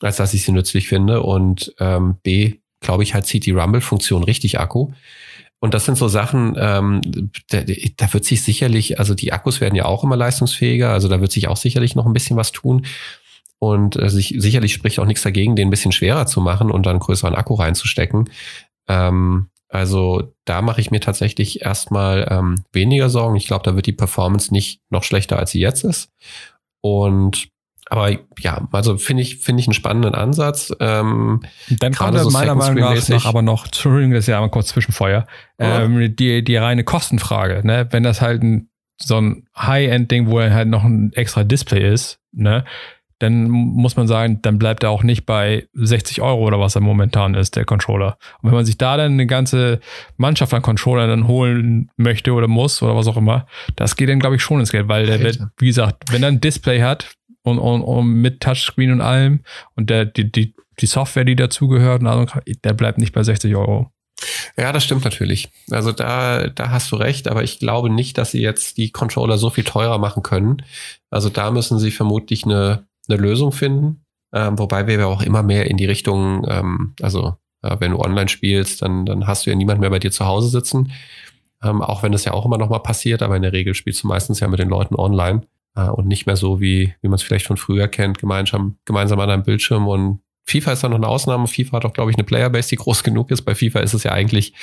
[0.01, 1.21] als dass ich sie nützlich finde.
[1.21, 4.91] Und ähm, B, glaube ich, halt zieht die Rumble-Funktion richtig Akku.
[5.59, 9.75] Und das sind so Sachen, ähm, da, da wird sich sicherlich, also die Akkus werden
[9.75, 12.85] ja auch immer leistungsfähiger, also da wird sich auch sicherlich noch ein bisschen was tun.
[13.57, 16.85] Und äh, sich, sicherlich spricht auch nichts dagegen, den ein bisschen schwerer zu machen und
[16.85, 18.29] dann einen größeren Akku reinzustecken.
[18.87, 23.35] Ähm, also da mache ich mir tatsächlich erstmal ähm, weniger Sorgen.
[23.35, 26.11] Ich glaube, da wird die Performance nicht noch schlechter, als sie jetzt ist.
[26.81, 27.49] Und
[27.87, 30.73] aber ja, also finde ich, finde ich einen spannenden Ansatz.
[30.79, 34.49] Ähm, Dann kommt so meiner Meinung nach noch, aber noch, Entschuldigung, das ist ja einmal
[34.49, 35.27] kurz Zwischenfeuer,
[35.59, 35.81] ja.
[35.83, 37.87] ähm, die, die reine Kostenfrage, ne?
[37.91, 42.65] Wenn das halt ein, so ein High-End-Ding, wo halt noch ein extra Display ist, ne?
[43.19, 46.81] Dann muss man sagen, dann bleibt er auch nicht bei 60 Euro oder was er
[46.81, 48.17] momentan ist, der Controller.
[48.41, 49.79] Und wenn man sich da dann eine ganze
[50.17, 54.19] Mannschaft an Controllern dann holen möchte oder muss oder was auch immer, das geht dann,
[54.19, 57.15] glaube ich, schon ins Geld, weil der wird, wie gesagt, wenn er ein Display hat,
[57.45, 59.41] und, und, und mit Touchscreen und allem
[59.75, 62.01] und der, die, die, die Software, die dazugehört,
[62.63, 63.91] der bleibt nicht bei 60 Euro.
[64.58, 65.49] Ja, das stimmt natürlich.
[65.69, 69.38] Also da, da hast du recht, aber ich glaube nicht, dass sie jetzt die Controller
[69.38, 70.63] so viel teurer machen können.
[71.10, 74.01] Also da müssen sie vermutlich eine, eine Lösung finden.
[74.34, 77.99] Ähm, wobei wir ja auch immer mehr in die Richtung, ähm, also äh, wenn du
[77.99, 80.91] online spielst, dann, dann hast du ja niemand mehr bei dir zu Hause sitzen.
[81.62, 84.03] Ähm, auch wenn das ja auch immer noch mal passiert, aber in der Regel spielst
[84.03, 85.41] du meistens ja mit den Leuten online
[85.75, 89.19] äh, und nicht mehr so, wie, wie man es vielleicht von früher kennt, gemeinsam, gemeinsam
[89.19, 89.88] an einem Bildschirm.
[89.88, 91.47] Und FIFA ist da noch eine Ausnahme.
[91.47, 93.43] FIFA hat auch, glaube ich, eine Playerbase, die groß genug ist.
[93.43, 94.53] Bei FIFA ist es ja eigentlich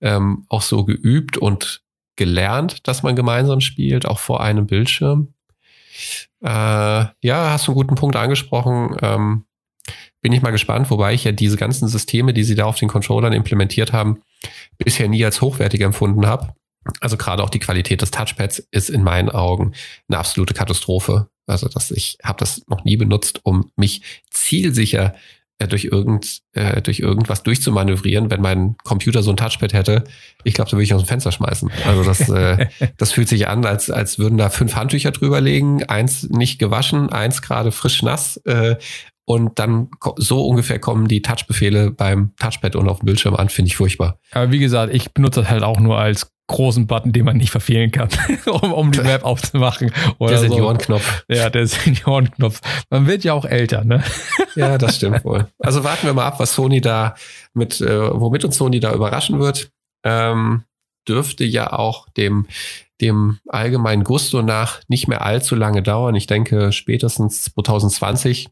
[0.00, 1.82] ähm, auch so geübt und
[2.16, 5.34] gelernt, dass man gemeinsam spielt, auch vor einem Bildschirm.
[6.42, 8.96] Äh, ja, hast du einen guten Punkt angesprochen.
[9.02, 9.44] Ähm,
[10.22, 12.88] bin ich mal gespannt, wobei ich ja diese ganzen Systeme, die sie da auf den
[12.88, 14.22] Controllern implementiert haben,
[14.78, 16.54] bisher nie als hochwertig empfunden habe.
[17.00, 19.72] Also gerade auch die Qualität des Touchpads ist in meinen Augen
[20.08, 21.28] eine absolute Katastrophe.
[21.46, 25.14] Also dass ich habe das noch nie benutzt, um mich zielsicher
[25.58, 28.30] äh, durch irgend äh, durch irgendwas durchzumanövrieren.
[28.30, 30.04] Wenn mein Computer so ein Touchpad hätte,
[30.42, 31.70] ich glaube, da würde ich aus dem Fenster schmeißen.
[31.86, 35.84] Also das äh, das fühlt sich an, als als würden da fünf Handtücher drüber legen,
[35.84, 38.76] eins nicht gewaschen, eins gerade frisch nass äh,
[39.26, 43.68] und dann so ungefähr kommen die Touchbefehle beim Touchpad und auf dem Bildschirm an, finde
[43.68, 44.18] ich furchtbar.
[44.32, 47.50] Aber wie gesagt, ich benutze das halt auch nur als großen Button, den man nicht
[47.50, 48.08] verfehlen kann,
[48.46, 49.92] um, um die Map aufzumachen.
[50.18, 51.24] Oder der Seniorenknopf.
[51.28, 51.34] So.
[51.34, 52.60] Ja, der Seniorenknopf.
[52.90, 54.02] Man wird ja auch älter, ne?
[54.54, 55.48] Ja, das stimmt wohl.
[55.58, 57.14] Also warten wir mal ab, was Sony da
[57.54, 59.70] mit, äh, womit uns Sony da überraschen wird.
[60.04, 60.64] Ähm,
[61.08, 62.46] dürfte ja auch dem,
[63.00, 66.14] dem allgemeinen Gusto nach nicht mehr allzu lange dauern.
[66.14, 68.48] Ich denke, spätestens 2020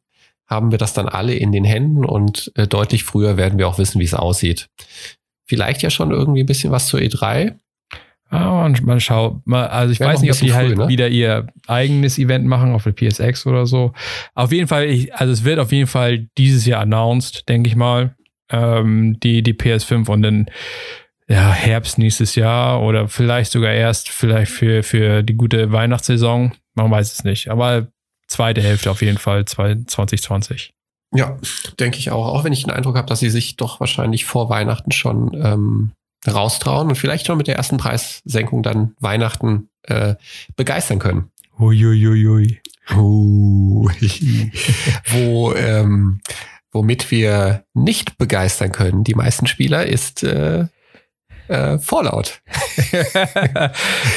[0.46, 3.78] haben wir das dann alle in den Händen und äh, deutlich früher werden wir auch
[3.78, 4.68] wissen, wie es aussieht.
[5.46, 7.58] Vielleicht ja schon irgendwie ein bisschen was zur E3.
[8.32, 10.78] Ja, man, man schaut mal, also ich Wäre weiß nicht, ob die halt früh, halt
[10.78, 10.88] ne?
[10.88, 13.92] wieder ihr eigenes Event machen auf der PSX oder so.
[14.34, 17.76] Auf jeden Fall, ich, also es wird auf jeden Fall dieses Jahr announced, denke ich
[17.76, 18.16] mal,
[18.48, 20.46] ähm, die, die PS5 und dann
[21.28, 26.52] ja, Herbst nächstes Jahr oder vielleicht sogar erst vielleicht für, für die gute Weihnachtssaison.
[26.74, 27.50] Man weiß es nicht.
[27.50, 27.88] Aber
[28.28, 30.72] zweite Hälfte auf jeden Fall 2020.
[31.14, 31.36] Ja,
[31.78, 32.26] denke ich auch.
[32.26, 35.92] Auch wenn ich den Eindruck habe, dass sie sich doch wahrscheinlich vor Weihnachten schon ähm,
[36.26, 40.14] raustrauen und vielleicht schon mit der ersten Preissenkung dann Weihnachten äh,
[40.56, 41.30] begeistern können.
[41.58, 42.60] Uiuiui.
[42.94, 43.88] Uh,
[45.06, 46.20] Wo, ähm,
[46.72, 50.66] womit wir nicht begeistern können, die meisten Spieler, ist äh,
[51.48, 52.40] äh, Fallout.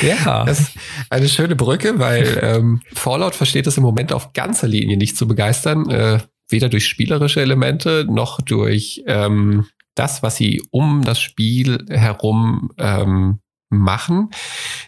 [0.02, 0.46] ja.
[0.46, 0.72] Das ist
[1.10, 5.28] eine schöne Brücke, weil ähm, Fallout versteht es im Moment auf ganzer Linie nicht zu
[5.28, 5.90] begeistern.
[5.90, 9.66] Äh, weder durch spielerische Elemente noch durch ähm,
[9.96, 14.30] das, was sie um das Spiel herum ähm, machen.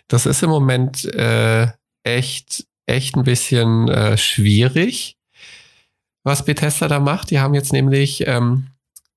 [0.07, 1.67] Das ist im Moment äh,
[2.03, 5.17] echt, echt ein bisschen äh, schwierig,
[6.23, 7.31] was Bethesda da macht.
[7.31, 8.67] Die haben jetzt nämlich ähm,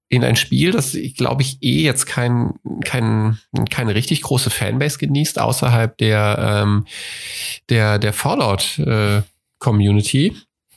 [0.08, 3.38] in ein Spiel, das, glaube ich, eh jetzt kein, kein,
[3.70, 6.84] keine richtig große Fanbase genießt, außerhalb der, ähm,
[7.68, 10.26] der, der Fallout-Community.
[10.26, 10.32] Äh,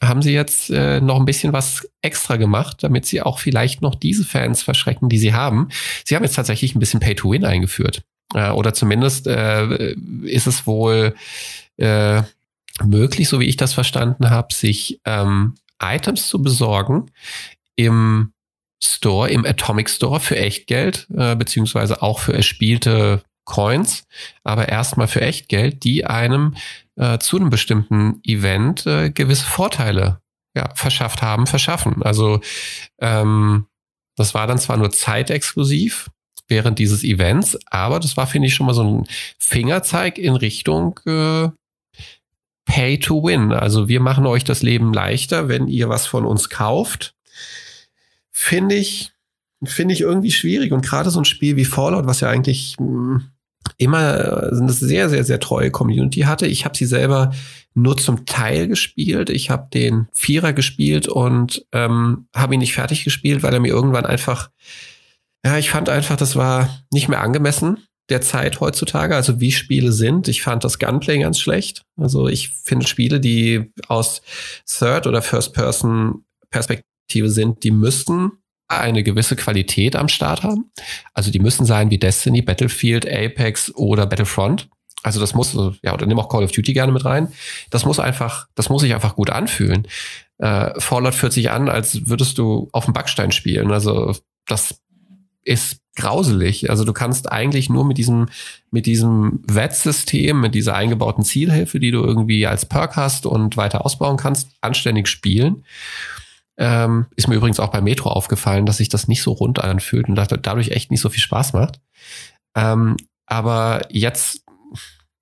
[0.08, 3.96] haben sie jetzt äh, noch ein bisschen was extra gemacht, damit sie auch vielleicht noch
[3.96, 5.70] diese Fans verschrecken, die sie haben.
[6.06, 8.04] Sie haben jetzt tatsächlich ein bisschen Pay-to-Win eingeführt.
[8.34, 11.16] Äh, oder zumindest äh, ist es wohl
[11.78, 12.22] äh,
[12.84, 17.12] möglich, so wie ich das verstanden habe, sich ähm, Items zu besorgen
[17.76, 18.34] im
[18.82, 24.06] Store, im Atomic Store für Echtgeld, äh, beziehungsweise auch für erspielte Coins,
[24.44, 26.56] aber erstmal für Echtgeld, die einem
[26.96, 30.22] äh, zu einem bestimmten Event äh, gewisse Vorteile
[30.56, 32.04] ja, verschafft haben, verschaffen.
[32.04, 32.42] Also
[33.00, 33.66] ähm,
[34.16, 36.10] das war dann zwar nur zeitexklusiv
[36.48, 39.08] während dieses Events, aber das war, finde ich, schon mal so ein
[39.40, 41.50] Fingerzeig in Richtung äh,
[42.66, 43.52] Pay to Win.
[43.52, 47.16] Also wir machen euch das Leben leichter, wenn ihr was von uns kauft.
[48.32, 49.12] Finde ich,
[49.64, 50.72] finde ich irgendwie schwierig.
[50.72, 53.33] Und gerade so ein Spiel wie Fallout, was ja eigentlich mh, hm,
[53.78, 56.48] immer eine sehr, sehr, sehr treue Community hatte.
[56.48, 57.32] Ich habe sie selber
[57.74, 59.30] nur zum Teil gespielt.
[59.30, 63.74] Ich habe den Vierer gespielt und ähm, habe ihn nicht fertig gespielt, weil er mir
[63.74, 64.50] irgendwann einfach,
[65.46, 67.78] ja, ich fand einfach, das war nicht mehr angemessen
[68.10, 70.28] der Zeit heutzutage, also wie Spiele sind.
[70.28, 71.84] Ich fand das Gunplay ganz schlecht.
[71.96, 74.22] Also ich finde Spiele, die aus
[74.66, 78.32] Third- oder First-Person-Perspektive sind, die müssten
[78.68, 80.72] eine gewisse Qualität am Start haben.
[81.14, 84.70] Also die müssen sein wie Destiny, Battlefield, Apex oder Battlefront.
[85.04, 87.28] Also das muss, ja, oder nimm auch Call of Duty gerne mit rein.
[87.70, 89.88] Das muss einfach, das muss sich einfach gut anfühlen.
[90.38, 93.72] Äh, Fallout fühlt sich an, als würdest du auf dem Backstein spielen.
[93.72, 94.16] Also
[94.48, 94.82] das
[95.44, 96.70] ist grauselig.
[96.70, 98.30] Also du kannst eigentlich nur mit diesem,
[98.72, 103.86] mit diesem Wettsystem, mit dieser eingebauten Zielhilfe, die du irgendwie als Perk hast und weiter
[103.86, 105.66] ausbauen kannst, anständig spielen.
[106.58, 110.08] Ähm, ist mir übrigens auch bei Metro aufgefallen, dass sich das nicht so rund anfühlt
[110.08, 111.80] und dadurch echt nicht so viel Spaß macht.
[112.56, 114.44] Ähm, aber jetzt,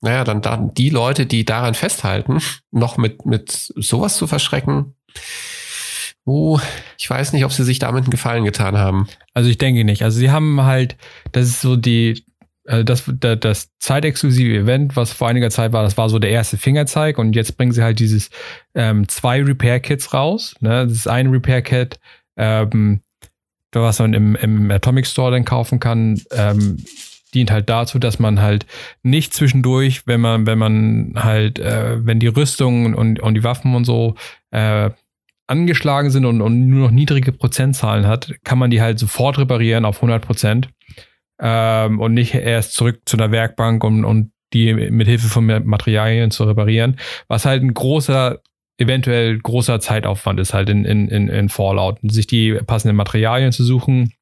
[0.01, 2.39] naja, dann, dann die Leute, die daran festhalten,
[2.71, 4.95] noch mit, mit sowas zu verschrecken,
[6.23, 6.59] Oh,
[6.99, 9.07] ich weiß nicht, ob sie sich damit einen Gefallen getan haben.
[9.33, 10.03] Also ich denke nicht.
[10.03, 10.95] Also sie haben halt,
[11.31, 12.23] das ist so die,
[12.83, 16.57] das, das, das zeitexklusive Event, was vor einiger Zeit war, das war so der erste
[16.57, 18.29] Fingerzeig und jetzt bringen sie halt dieses
[18.75, 20.55] ähm, zwei Repair-Kits raus.
[20.61, 20.87] Ne?
[20.87, 21.99] Das ist ein Repair-Kit,
[22.37, 23.01] ähm,
[23.73, 26.21] was man im, im Atomic Store dann kaufen kann.
[26.31, 26.77] Ähm,
[27.33, 28.65] dient halt dazu, dass man halt
[29.03, 33.73] nicht zwischendurch, wenn man, wenn man halt, äh, wenn die Rüstungen und, und die Waffen
[33.73, 34.15] und so
[34.51, 34.89] äh,
[35.47, 39.85] angeschlagen sind und, und, nur noch niedrige Prozentzahlen hat, kann man die halt sofort reparieren
[39.85, 40.69] auf 100 Prozent
[41.41, 46.31] ähm, und nicht erst zurück zu der Werkbank und, und die mit Hilfe von Materialien
[46.31, 48.39] zu reparieren, was halt ein großer,
[48.77, 54.13] eventuell großer Zeitaufwand ist halt in, in, in, Fallout, sich die passenden Materialien zu suchen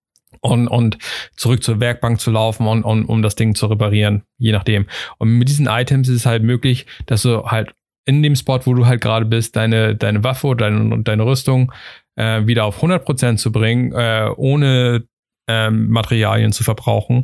[0.42, 0.98] und, und
[1.36, 4.86] zurück zur Werkbank zu laufen und, und um das Ding zu reparieren, je nachdem.
[5.18, 7.74] Und mit diesen Items ist es halt möglich, dass du halt
[8.06, 11.72] in dem Spot, wo du halt gerade bist, deine, deine Waffe oder deine, deine Rüstung
[12.16, 15.04] äh, wieder auf 100% zu bringen, äh, ohne
[15.50, 17.22] ähm, Materialien zu verbrauchen.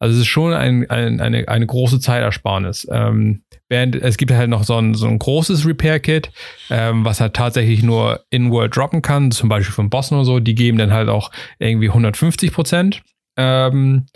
[0.00, 2.86] Also es ist schon ein, ein, eine, eine große Zeitersparnis.
[2.90, 6.30] Ähm, während es gibt halt noch so ein, so ein großes Repair-Kit,
[6.70, 10.54] ähm, was halt tatsächlich nur in-World droppen kann, zum Beispiel von Bossen oder so, die
[10.54, 13.02] geben dann halt auch irgendwie 150 Prozent
[13.36, 14.06] ähm,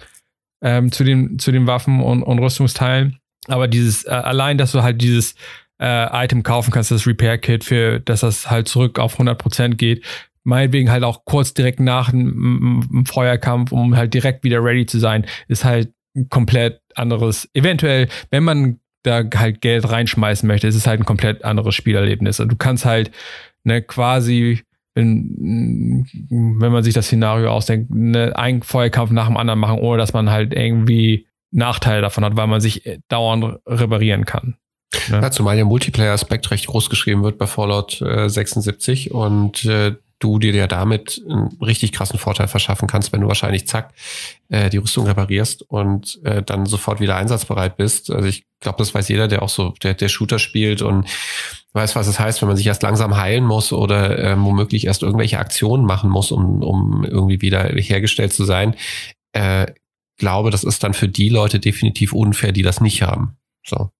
[0.62, 3.18] ähm, zu, den, zu den Waffen und, und Rüstungsteilen.
[3.48, 5.34] Aber dieses, äh, allein, dass du halt dieses
[5.80, 10.04] äh, Item kaufen kannst, das Repair-Kit, für dass das halt zurück auf 100 Prozent geht,
[10.44, 15.26] meinetwegen halt auch kurz direkt nach einem Feuerkampf, um halt direkt wieder ready zu sein,
[15.48, 17.48] ist halt ein komplett anderes.
[17.54, 22.40] Eventuell, wenn man da halt Geld reinschmeißen möchte, ist es halt ein komplett anderes Spielerlebnis.
[22.40, 23.10] Und du kannst halt
[23.64, 24.62] ne, quasi,
[24.94, 29.98] wenn, wenn man sich das Szenario ausdenkt, ne, einen Feuerkampf nach dem anderen machen, ohne
[29.98, 34.56] dass man halt irgendwie Nachteile davon hat, weil man sich dauernd reparieren kann.
[35.08, 35.20] Ne?
[35.20, 40.38] Ja, zumal der Multiplayer-Aspekt recht groß geschrieben wird bei Fallout äh, 76 und äh, du
[40.38, 43.92] dir ja damit einen richtig krassen Vorteil verschaffen kannst, wenn du wahrscheinlich zack
[44.48, 48.10] äh, die Rüstung reparierst und äh, dann sofort wieder einsatzbereit bist.
[48.10, 51.06] Also ich glaube, das weiß jeder, der auch so der, der Shooter spielt und
[51.72, 55.02] weiß, was es heißt, wenn man sich erst langsam heilen muss oder äh, womöglich erst
[55.02, 58.76] irgendwelche Aktionen machen muss, um, um irgendwie wieder hergestellt zu sein.
[59.32, 59.66] Äh,
[60.18, 63.36] glaube, das ist dann für die Leute definitiv unfair, die das nicht haben.
[63.66, 63.90] So.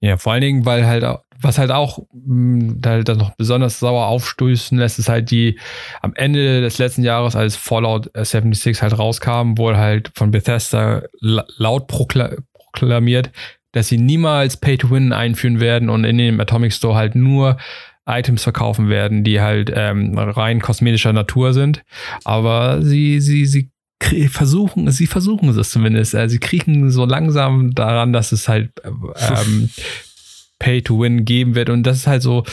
[0.00, 1.04] Ja, vor allen Dingen, weil halt,
[1.40, 5.58] was halt auch hm, halt das noch besonders sauer aufstößen lässt, ist halt die
[6.00, 11.86] am Ende des letzten Jahres, als Fallout 76 halt rauskam, wurde halt von Bethesda laut
[11.86, 13.30] prokla proklamiert,
[13.72, 17.56] dass sie niemals Pay-to-Win einführen werden und in dem Atomic Store halt nur
[18.06, 21.82] Items verkaufen werden, die halt ähm, rein kosmetischer Natur sind.
[22.24, 23.70] Aber sie, sie, sie
[24.28, 26.16] versuchen, sie versuchen es zumindest.
[26.26, 29.70] sie kriegen so langsam daran, dass es halt ähm,
[30.58, 31.70] Pay to Win geben wird.
[31.70, 32.44] Und das ist halt so,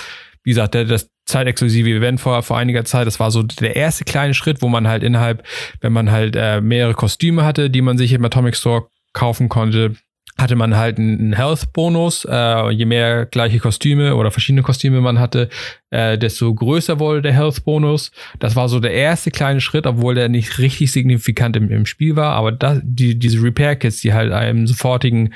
[0.44, 4.34] wie gesagt, das zeitexklusive Event vor, vor einiger Zeit, das war so der erste kleine
[4.34, 5.46] Schritt, wo man halt innerhalb,
[5.82, 9.96] wenn man halt äh, mehrere Kostüme hatte, die man sich im Atomic Store kaufen konnte,
[10.38, 12.26] hatte man halt einen Health-Bonus.
[12.26, 15.50] Äh, je mehr gleiche Kostüme oder verschiedene Kostüme man hatte,
[15.90, 18.12] äh, desto größer wurde der Health-Bonus.
[18.40, 22.16] Das war so der erste kleine Schritt, obwohl der nicht richtig signifikant im, im Spiel
[22.16, 22.34] war.
[22.34, 25.34] Aber das, die, diese Repair-Kits, die halt einem sofortigen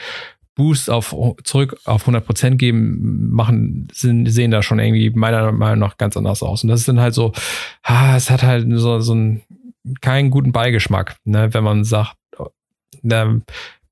[0.56, 5.97] Boost auf zurück auf 100% geben, machen, sind, sehen da schon irgendwie meiner Meinung nach
[5.97, 6.63] ganz anders aus.
[6.63, 7.32] Und das ist dann halt so,
[7.84, 9.41] ah, es hat halt so, so einen,
[10.01, 12.15] keinen guten Beigeschmack, ne, wenn man sagt,
[13.01, 13.41] ne,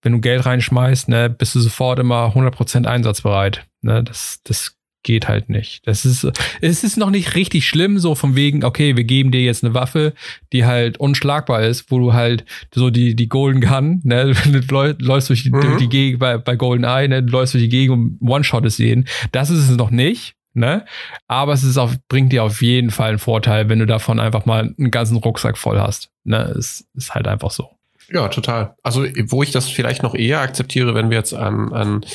[0.01, 3.65] wenn du Geld reinschmeißt, ne, bist du sofort immer 100% einsatzbereit.
[3.81, 5.87] Ne, das, das geht halt nicht.
[5.87, 6.27] Das ist,
[6.61, 9.73] es ist noch nicht richtig schlimm, so von wegen, okay, wir geben dir jetzt eine
[9.73, 10.13] Waffe,
[10.51, 15.29] die halt unschlagbar ist, wo du halt so die, die Golden Gun, ne, du läufst
[15.29, 15.61] durch die, mhm.
[15.61, 18.65] durch die Gegend bei, bei Golden Eye, ne, du läufst durch die Gegend und One-Shot
[18.65, 19.07] es sehen.
[19.31, 20.35] Das ist es noch nicht.
[20.55, 20.83] Ne?
[21.27, 24.45] Aber es ist auf, bringt dir auf jeden Fall einen Vorteil, wenn du davon einfach
[24.45, 26.11] mal einen ganzen Rucksack voll hast.
[26.23, 26.53] Ne?
[26.57, 27.69] Es ist halt einfach so.
[28.11, 28.75] Ja, total.
[28.81, 32.05] Also, wo ich das vielleicht noch eher akzeptiere, wenn wir jetzt an, an,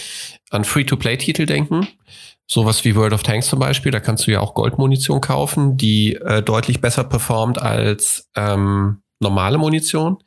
[0.50, 1.86] an Free-to-Play-Titel denken,
[2.46, 6.14] sowas wie World of Tanks zum Beispiel, da kannst du ja auch Goldmunition kaufen, die
[6.16, 10.18] äh, deutlich besser performt als ähm, normale Munition.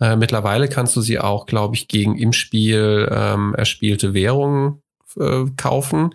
[0.00, 4.82] Äh, mittlerweile kannst du sie auch, glaube ich, gegen im Spiel ähm, erspielte Währungen
[5.18, 6.10] äh, kaufen.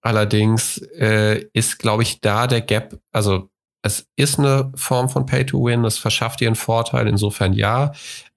[0.00, 3.50] Allerdings äh, ist, glaube ich, da der Gap, also
[3.82, 7.92] es ist eine Form von Pay-to-Win, es verschafft dir einen Vorteil, insofern ja.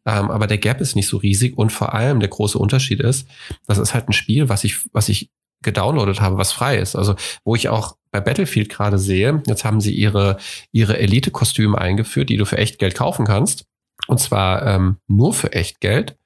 [0.06, 3.28] Ähm, aber der Gap ist nicht so riesig und vor allem der große Unterschied ist,
[3.68, 5.30] das ist halt ein Spiel, was ich, was ich
[5.64, 6.96] gedownloadet habe, was frei ist.
[6.96, 10.38] Also wo ich auch bei Battlefield gerade sehe, jetzt haben sie ihre,
[10.72, 13.66] ihre Elite-Kostüme eingeführt, die du für echt Geld kaufen kannst.
[14.08, 16.18] Und zwar ähm, nur für echt Geld.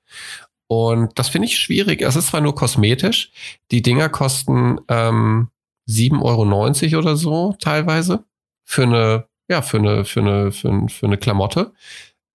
[0.68, 2.02] Und das finde ich schwierig.
[2.02, 3.32] Es ist zwar nur kosmetisch.
[3.72, 5.50] Die Dinger kosten ähm,
[5.90, 6.22] 7,90
[6.94, 8.24] Euro oder so teilweise
[8.66, 11.74] für eine, ja, für eine, für eine, für, für eine Klamotte.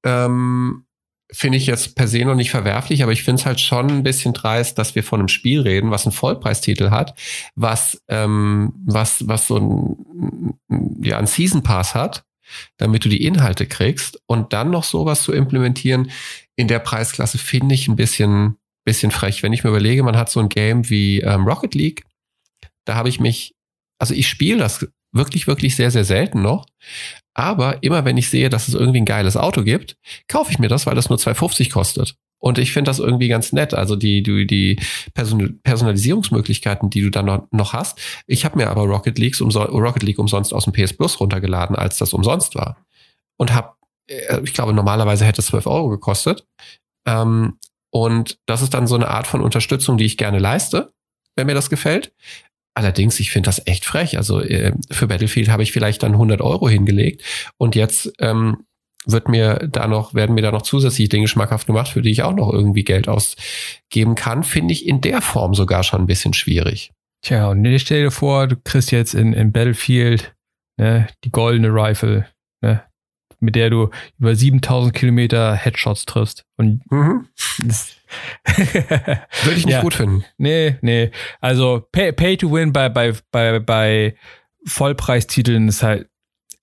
[0.05, 0.87] Ähm,
[1.33, 4.03] finde ich jetzt per se noch nicht verwerflich, aber ich finde es halt schon ein
[4.03, 7.15] bisschen dreist, dass wir von einem Spiel reden, was einen Vollpreistitel hat,
[7.55, 10.55] was, ähm, was, was so ein,
[11.03, 12.25] ja, ein Season Pass hat,
[12.79, 16.11] damit du die Inhalte kriegst und dann noch sowas zu implementieren
[16.57, 19.43] in der Preisklasse finde ich ein bisschen, bisschen frech.
[19.43, 22.05] Wenn ich mir überlege, man hat so ein Game wie ähm, Rocket League,
[22.85, 23.55] da habe ich mich,
[23.99, 26.67] also ich spiele das wirklich, wirklich sehr, sehr selten noch.
[27.35, 29.97] Aber immer wenn ich sehe, dass es irgendwie ein geiles Auto gibt,
[30.29, 32.17] kaufe ich mir das, weil das nur 2,50 kostet.
[32.41, 33.75] Und ich finde das irgendwie ganz nett.
[33.75, 34.81] Also die, die, die
[35.15, 38.01] Personalisierungsmöglichkeiten, die du dann noch, hast.
[38.27, 41.77] Ich habe mir aber Rocket, Leagues umso Rocket League umsonst aus dem PS Plus runtergeladen,
[41.77, 42.79] als das umsonst war.
[43.37, 43.75] Und habe,
[44.09, 46.47] äh, ich glaube, normalerweise hätte es 12 Euro gekostet.
[47.07, 47.59] Ähm,
[47.91, 50.95] und das ist dann so eine Art von Unterstützung, die ich gerne leiste,
[51.37, 52.15] wenn mir das gefällt.
[52.81, 54.17] Allerdings, ich finde das echt frech.
[54.17, 57.23] Also äh, für Battlefield habe ich vielleicht dann 100 Euro hingelegt
[57.59, 58.65] und jetzt ähm,
[59.05, 62.23] wird mir da noch, werden mir da noch zusätzlich Dinge schmackhaft gemacht, für die ich
[62.23, 66.33] auch noch irgendwie Geld ausgeben kann, finde ich in der Form sogar schon ein bisschen
[66.33, 66.91] schwierig.
[67.21, 70.35] Tja, und stell dir vor, du kriegst jetzt in, in Battlefield
[70.79, 72.29] ne, die goldene Rifle,
[72.63, 72.83] ne,
[73.41, 76.47] mit der du über 7000 Kilometer Headshots triffst.
[76.57, 77.27] Und mhm.
[78.57, 79.83] Würde ich nicht ja.
[79.83, 80.25] gut finden.
[80.39, 81.11] Nee, nee.
[81.41, 84.15] Also Pay, pay to Win bei, bei, bei, bei
[84.67, 86.09] Vollpreistiteln ist halt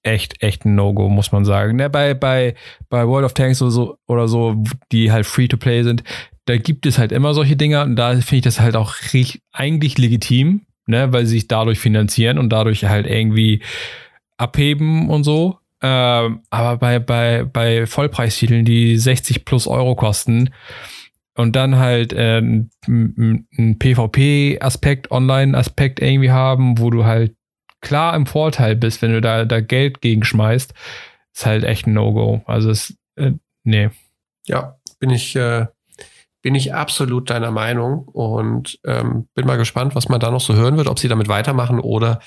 [0.03, 1.75] echt, echt ein No-Go, muss man sagen.
[1.75, 2.55] Ne, bei, bei,
[2.89, 6.03] bei World of Tanks oder so, oder so, die halt Free-to-Play sind,
[6.45, 8.95] da gibt es halt immer solche Dinger und da finde ich das halt auch
[9.51, 13.61] eigentlich legitim, ne, weil sie sich dadurch finanzieren und dadurch halt irgendwie
[14.37, 15.59] abheben und so.
[15.81, 20.49] Ähm, aber bei, bei, bei Vollpreistiteln, die 60 plus Euro kosten
[21.37, 27.35] und dann halt äh, einen PvP-Aspekt, Online-Aspekt irgendwie haben, wo du halt
[27.79, 30.73] klar im Vorteil bist, wenn du da, da Geld gegen schmeißt,
[31.33, 32.41] ist halt echt ein No-Go.
[32.47, 33.91] Also es, äh, nee.
[34.47, 35.67] Ja, bin ich, äh,
[36.41, 40.55] bin ich absolut deiner Meinung und ähm, bin mal gespannt, was man da noch so
[40.55, 42.19] hören wird, ob sie damit weitermachen oder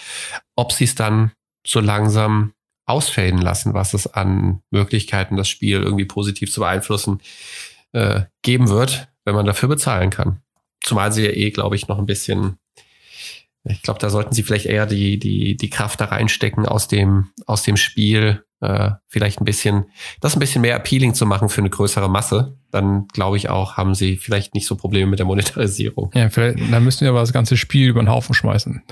[0.55, 1.33] ob sie es dann
[1.67, 2.53] so langsam
[2.87, 7.21] ausfaden lassen, was es an Möglichkeiten, das Spiel irgendwie positiv zu beeinflussen,
[7.93, 10.41] äh, geben wird, wenn man dafür bezahlen kann.
[10.83, 12.59] Zumal sie ja eh, glaube ich, noch ein bisschen,
[13.65, 17.31] ich glaube, da sollten sie vielleicht eher die, die, die Kraft da reinstecken aus dem,
[17.47, 19.87] aus dem Spiel, äh, vielleicht ein bisschen,
[20.21, 23.77] das ein bisschen mehr appealing zu machen für eine größere Masse, dann glaube ich auch,
[23.77, 26.11] haben sie vielleicht nicht so Probleme mit der Monetarisierung.
[26.15, 28.83] Ja, vielleicht, dann müssen wir aber das ganze Spiel über den Haufen schmeißen.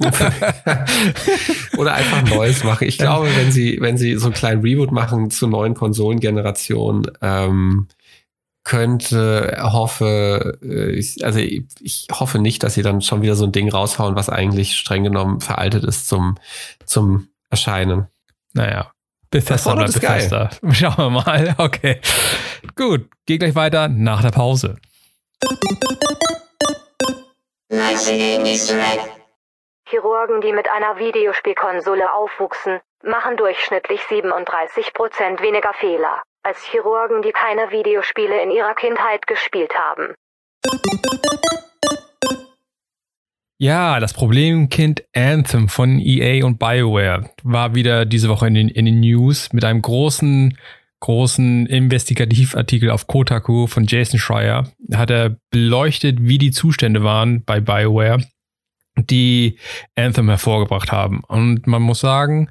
[1.76, 2.86] Oder einfach Neues machen.
[2.86, 7.88] Ich glaube, wenn sie, wenn sie so einen kleinen Reboot machen zur neuen Konsolengeneration, ähm,
[8.68, 13.52] könnte, hoffe, äh, ich, also ich hoffe nicht, dass sie dann schon wieder so ein
[13.52, 16.36] Ding raushauen, was eigentlich streng genommen veraltet ist zum,
[16.84, 18.08] zum Erscheinen.
[18.52, 18.92] Naja,
[19.30, 20.50] Bethesda oder Bethesda.
[20.60, 20.72] Geil.
[20.74, 21.54] Schauen wir mal.
[21.58, 22.00] Okay.
[22.76, 24.76] Gut, geh gleich weiter nach der Pause.
[29.88, 37.70] Chirurgen, die mit einer Videospielkonsole aufwuchsen, machen durchschnittlich 37% weniger Fehler als Chirurgen, die keine
[37.70, 40.14] Videospiele in ihrer Kindheit gespielt haben.
[43.60, 48.84] Ja, das Problemkind Anthem von EA und BioWare war wieder diese Woche in den, in
[48.84, 50.56] den News mit einem großen,
[51.00, 54.70] großen Investigativartikel auf Kotaku von Jason Schreier.
[54.94, 58.22] Hat er beleuchtet, wie die Zustände waren bei BioWare,
[58.96, 59.58] die
[59.96, 61.24] Anthem hervorgebracht haben.
[61.26, 62.50] Und man muss sagen,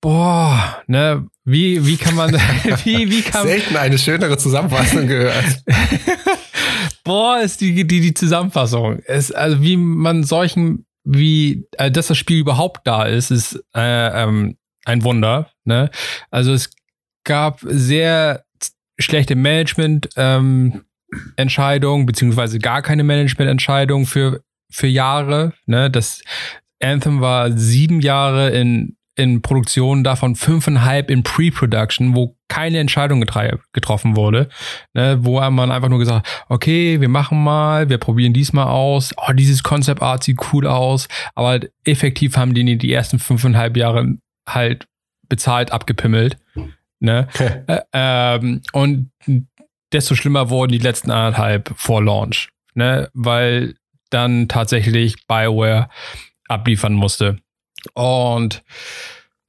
[0.00, 2.32] boah, ne, wie, wie kann man,
[2.84, 5.62] wie, wie kann Selten eine schönere Zusammenfassung gehört.
[7.06, 8.98] Boah, ist die, die, die Zusammenfassung.
[9.06, 14.22] Es, also wie man solchen, wie, äh, dass das Spiel überhaupt da ist, ist äh,
[14.24, 15.52] ähm, ein Wunder.
[15.62, 15.88] Ne?
[16.32, 16.70] Also es
[17.22, 18.44] gab sehr
[18.98, 20.82] schlechte Management ähm,
[21.36, 25.52] Entscheidungen, beziehungsweise gar keine Management-Entscheidung für, für Jahre.
[25.66, 25.92] Ne?
[25.92, 26.22] Das
[26.82, 33.20] Anthem war sieben Jahre in in Produktion, davon fünfeinhalb in Pre-Production, wo keine Entscheidung
[33.72, 34.48] getroffen wurde,
[34.92, 39.32] ne, wo man einfach nur gesagt, okay, wir machen mal, wir probieren diesmal aus, oh,
[39.32, 44.18] dieses Concept Art sieht cool aus, aber halt effektiv haben die die ersten fünfeinhalb Jahre
[44.48, 44.86] halt
[45.28, 46.36] bezahlt abgepimmelt,
[47.00, 47.26] ne,
[47.66, 49.10] äh, ähm, und
[49.92, 53.74] desto schlimmer wurden die letzten anderthalb vor Launch, ne, weil
[54.10, 55.88] dann tatsächlich Bioware
[56.48, 57.38] abliefern musste.
[57.94, 58.62] Und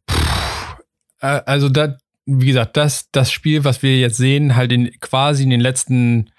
[0.10, 0.78] pff,
[1.22, 5.44] äh, also da, wie gesagt, das, das Spiel, was wir jetzt sehen, halt in, quasi
[5.44, 6.30] in den letzten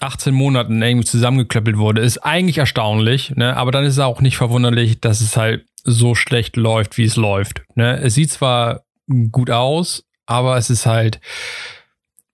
[0.00, 3.56] 18 Monaten irgendwie zusammengeklöppelt wurde, ist eigentlich erstaunlich, ne?
[3.56, 7.16] aber dann ist es auch nicht verwunderlich, dass es halt so schlecht läuft, wie es
[7.16, 7.62] läuft.
[7.74, 7.98] Ne?
[8.00, 8.84] Es sieht zwar
[9.30, 11.20] gut aus, aber es ist halt,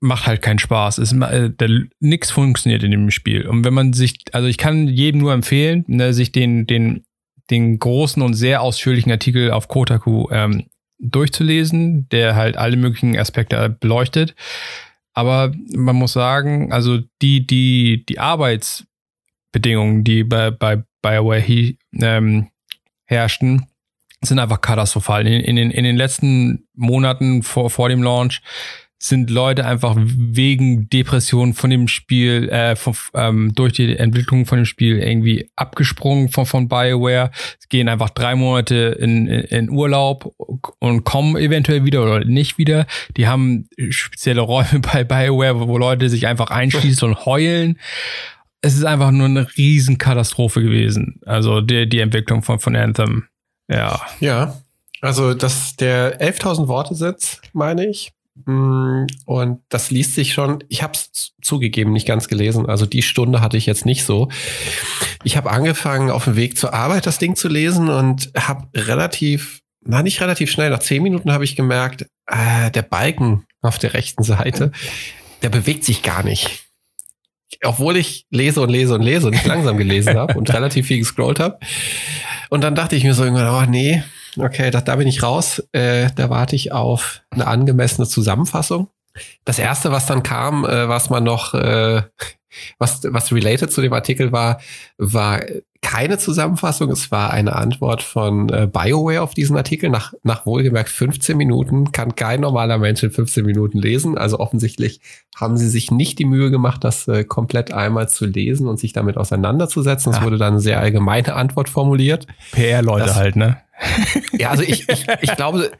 [0.00, 0.98] macht halt keinen Spaß.
[0.98, 1.68] Es, äh, der,
[2.00, 3.46] nix funktioniert in dem Spiel.
[3.46, 7.04] Und wenn man sich, also ich kann jedem nur empfehlen, ne, sich den, den
[7.50, 10.66] den großen und sehr ausführlichen Artikel auf Kotaku ähm,
[10.98, 14.34] durchzulesen, der halt alle möglichen Aspekte beleuchtet.
[15.12, 22.48] Aber man muss sagen, also die, die, die Arbeitsbedingungen, die bei, bei BioWare ähm,
[23.04, 23.66] herrschten,
[24.20, 25.26] sind einfach katastrophal.
[25.26, 28.42] In, in, den, in den letzten Monaten vor, vor dem Launch
[28.98, 34.58] sind Leute einfach wegen Depression von dem Spiel, äh, von, ähm, durch die Entwicklung von
[34.58, 37.30] dem Spiel irgendwie abgesprungen von, von BioWare.
[37.68, 40.32] Gehen einfach drei Monate in, in, Urlaub
[40.78, 42.86] und kommen eventuell wieder oder nicht wieder.
[43.16, 47.78] Die haben spezielle Räume bei BioWare, wo Leute sich einfach einschließen und heulen.
[48.62, 51.20] Es ist einfach nur eine Riesenkatastrophe gewesen.
[51.26, 53.28] Also die, die Entwicklung von, von Anthem.
[53.68, 54.00] Ja.
[54.20, 54.56] Ja.
[55.02, 60.92] Also das, der 11.000 Worte Sitz, meine ich, und das liest sich schon, ich habe
[60.92, 62.66] es zugegeben, nicht ganz gelesen.
[62.66, 64.28] Also die Stunde hatte ich jetzt nicht so.
[65.24, 69.60] Ich habe angefangen, auf dem Weg zur Arbeit das Ding zu lesen und habe relativ,
[69.84, 73.94] na nicht relativ schnell, nach zehn Minuten habe ich gemerkt, äh, der Balken auf der
[73.94, 74.70] rechten Seite,
[75.42, 76.64] der bewegt sich gar nicht.
[77.64, 80.98] Obwohl ich lese und lese und lese und nicht langsam gelesen habe und relativ viel
[80.98, 81.58] gescrollt habe.
[82.50, 84.02] Und dann dachte ich mir so irgendwann, oh nee,
[84.38, 85.62] Okay, da, da bin ich raus.
[85.72, 88.88] Äh, da warte ich auf eine angemessene Zusammenfassung.
[89.44, 92.02] Das erste, was dann kam, äh, was man noch, äh,
[92.78, 94.60] was, was related zu dem Artikel war,
[94.98, 95.40] war
[95.82, 96.90] keine Zusammenfassung.
[96.90, 99.88] Es war eine Antwort von äh, BioWare auf diesen Artikel.
[99.88, 104.18] Nach, nach wohlgemerkt 15 Minuten kann kein normaler Mensch in 15 Minuten lesen.
[104.18, 105.00] Also offensichtlich
[105.36, 108.94] haben sie sich nicht die Mühe gemacht, das äh, komplett einmal zu lesen und sich
[108.94, 110.12] damit auseinanderzusetzen.
[110.12, 110.24] Es ja.
[110.24, 112.26] wurde dann eine sehr allgemeine Antwort formuliert.
[112.50, 113.58] PR-Leute halt, ne?
[114.32, 115.70] Ja, also ich, ich, ich glaube,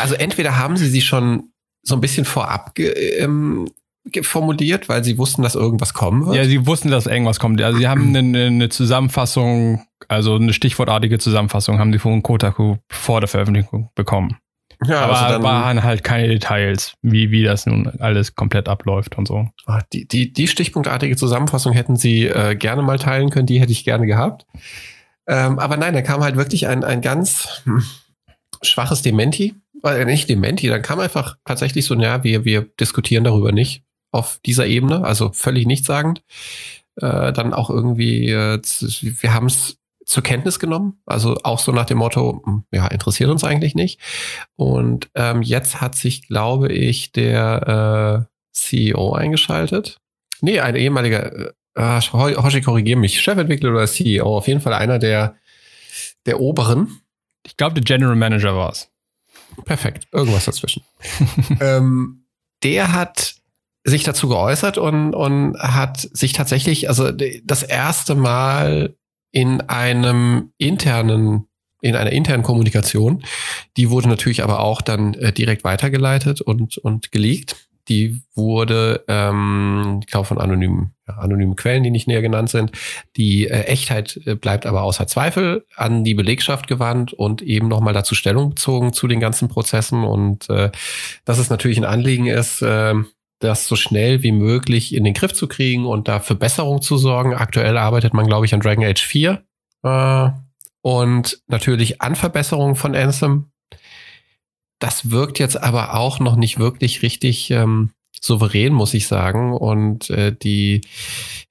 [0.00, 1.52] also entweder haben sie sie schon
[1.82, 3.68] so ein bisschen vorab ähm,
[4.22, 6.36] formuliert, weil sie wussten, dass irgendwas kommen wird.
[6.36, 7.60] Ja, sie wussten, dass irgendwas kommt.
[7.62, 13.20] Also sie haben eine, eine Zusammenfassung, also eine stichwortartige Zusammenfassung haben sie von Kotaku vor
[13.20, 14.36] der Veröffentlichung bekommen.
[14.86, 19.18] Ja, aber also dann, waren halt keine Details, wie, wie das nun alles komplett abläuft
[19.18, 19.46] und so.
[19.66, 23.72] Ah, die, die, die stichpunktartige Zusammenfassung hätten sie äh, gerne mal teilen können, die hätte
[23.72, 24.46] ich gerne gehabt.
[25.30, 27.84] Ähm, aber nein, da kam halt wirklich ein, ein ganz hm,
[28.62, 29.54] schwaches Dementi.
[29.84, 34.40] Äh, nicht Dementi, dann kam einfach tatsächlich so, ja, wir, wir diskutieren darüber nicht auf
[34.44, 36.24] dieser Ebene, also völlig nichtssagend.
[36.96, 41.86] Äh, dann auch irgendwie, äh, wir haben es zur Kenntnis genommen, also auch so nach
[41.86, 44.00] dem Motto, hm, ja, interessiert uns eigentlich nicht.
[44.56, 49.98] Und ähm, jetzt hat sich, glaube ich, der äh, CEO eingeschaltet.
[50.40, 55.36] Nee, ein ehemaliger äh, Hoshi, korrigiere mich, Chefentwickler oder CEO, auf jeden Fall einer der,
[56.26, 57.00] der oberen.
[57.44, 58.90] Ich glaube, der General Manager war es.
[59.64, 60.82] Perfekt, irgendwas dazwischen.
[61.60, 62.24] ähm,
[62.62, 63.36] der hat
[63.84, 68.94] sich dazu geäußert und, und hat sich tatsächlich, also das erste Mal
[69.32, 71.46] in einem internen,
[71.80, 73.24] in einer internen Kommunikation,
[73.78, 79.98] die wurde natürlich aber auch dann äh, direkt weitergeleitet und, und geleakt die wurde, ähm,
[80.00, 82.70] ich glaube, von anonymen, ja, anonymen Quellen, die nicht näher genannt sind.
[83.16, 87.92] Die äh, Echtheit äh, bleibt aber außer Zweifel an die Belegschaft gewandt und eben nochmal
[87.92, 90.04] dazu Stellung bezogen zu den ganzen Prozessen.
[90.04, 90.70] Und äh,
[91.24, 92.94] dass es natürlich ein Anliegen ist, äh,
[93.40, 96.96] das so schnell wie möglich in den Griff zu kriegen und da für Besserung zu
[96.96, 97.34] sorgen.
[97.34, 99.42] Aktuell arbeitet man, glaube ich, an Dragon Age 4.
[99.82, 100.30] Äh,
[100.82, 103.50] und natürlich an Verbesserungen von Anthem.
[104.80, 109.52] Das wirkt jetzt aber auch noch nicht wirklich richtig ähm, souverän, muss ich sagen.
[109.52, 110.80] Und äh, die,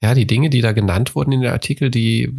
[0.01, 2.33] ja, die Dinge, die da genannt wurden in den Artikel, die,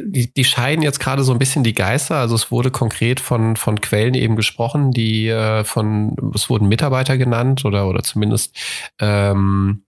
[0.00, 2.16] die, die scheinen jetzt gerade so ein bisschen die Geister.
[2.16, 7.18] Also es wurde konkret von, von Quellen eben gesprochen, die äh, von, es wurden Mitarbeiter
[7.18, 8.56] genannt oder, oder zumindest
[8.98, 9.84] ähm,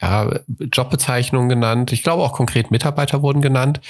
[0.00, 0.40] ja,
[0.72, 1.92] Jobbezeichnungen genannt.
[1.92, 3.80] Ich glaube auch konkret Mitarbeiter wurden genannt.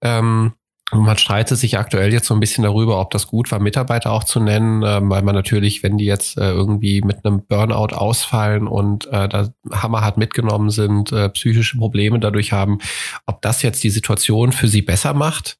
[0.00, 0.52] Ähm,
[0.92, 4.24] man streitet sich aktuell jetzt so ein bisschen darüber, ob das gut war, Mitarbeiter auch
[4.24, 8.66] zu nennen, äh, weil man natürlich, wenn die jetzt äh, irgendwie mit einem Burnout ausfallen
[8.66, 12.78] und äh, da hammerhart mitgenommen sind, äh, psychische Probleme dadurch haben,
[13.26, 15.58] ob das jetzt die Situation für sie besser macht,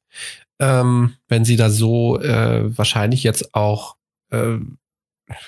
[0.59, 3.95] ähm, wenn sie da so äh, wahrscheinlich jetzt auch,
[4.31, 4.57] äh,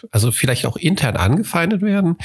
[0.09, 2.17] also vielleicht auch intern angefeindet werden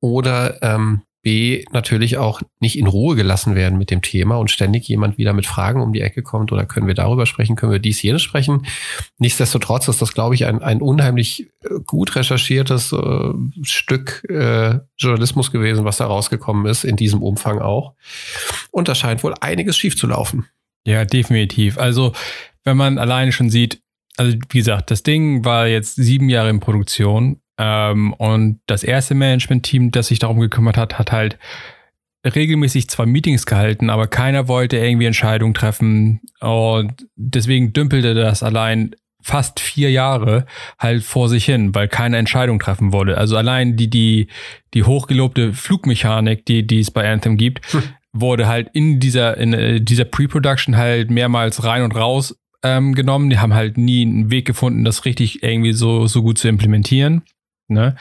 [0.00, 4.86] oder ähm, B, natürlich auch nicht in Ruhe gelassen werden mit dem Thema und ständig
[4.86, 7.78] jemand wieder mit Fragen um die Ecke kommt oder können wir darüber sprechen, können wir
[7.80, 8.66] dies, jenes sprechen.
[9.18, 15.50] Nichtsdestotrotz ist das, glaube ich, ein, ein unheimlich äh, gut recherchiertes äh, Stück äh, Journalismus
[15.50, 17.94] gewesen, was da rausgekommen ist, in diesem Umfang auch.
[18.70, 20.46] Und da scheint wohl einiges schief zu laufen.
[20.86, 21.78] Ja, definitiv.
[21.78, 22.12] Also,
[22.64, 23.80] wenn man alleine schon sieht,
[24.18, 29.14] also wie gesagt, das Ding war jetzt sieben Jahre in Produktion ähm, und das erste
[29.14, 31.38] Management-Team, das sich darum gekümmert hat, hat halt
[32.24, 36.20] regelmäßig zwar Meetings gehalten, aber keiner wollte irgendwie Entscheidungen treffen.
[36.40, 40.46] Und deswegen dümpelte das allein fast vier Jahre
[40.78, 43.16] halt vor sich hin, weil keine Entscheidung treffen wurde.
[43.16, 44.28] Also allein die, die,
[44.74, 47.82] die hochgelobte Flugmechanik, die, die es bei Anthem gibt, hm.
[48.12, 53.30] wurde halt in dieser, in äh, dieser Pre-Production halt mehrmals rein und raus ähm, genommen.
[53.30, 57.22] Die haben halt nie einen Weg gefunden, das richtig irgendwie so, so gut zu implementieren.
[57.68, 57.96] Ne?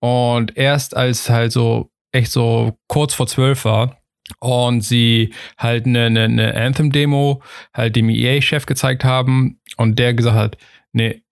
[0.00, 3.98] Und erst als halt so echt so kurz vor zwölf war
[4.40, 7.42] und sie halt eine, eine, eine Anthem-Demo
[7.74, 10.56] halt dem EA-Chef gezeigt haben und der gesagt hat,
[10.92, 11.22] nee,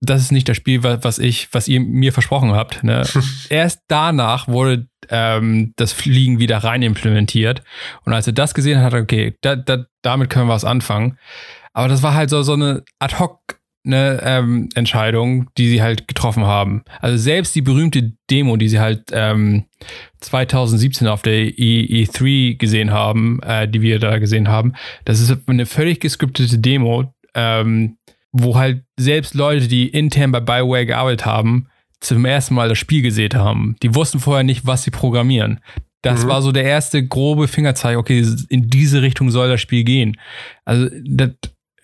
[0.00, 2.82] das ist nicht das Spiel, was ich, was ihr mir versprochen habt.
[2.82, 3.06] Ne?
[3.48, 7.62] Erst danach wurde ähm, das Fliegen wieder rein implementiert.
[8.04, 11.18] Und als er das gesehen hat, okay, da, da, damit können wir was anfangen.
[11.72, 13.40] Aber das war halt so, so eine Ad-Hoc
[13.84, 16.82] ne, ähm, Entscheidung, die sie halt getroffen haben.
[17.00, 19.64] Also selbst die berühmte Demo, die sie halt ähm,
[20.20, 24.72] 2017 auf der e 3 e gesehen haben, äh, die wir da gesehen haben,
[25.04, 27.98] das ist eine völlig geskriptete Demo, ähm,
[28.32, 31.68] wo halt selbst Leute, die intern bei Bioware gearbeitet haben,
[32.00, 33.76] zum ersten Mal das Spiel gesehen haben.
[33.82, 35.60] Die wussten vorher nicht, was sie programmieren.
[36.02, 36.28] Das mhm.
[36.28, 40.18] war so der erste grobe Fingerzeig, okay, in diese Richtung soll das Spiel gehen.
[40.64, 41.30] Also, das,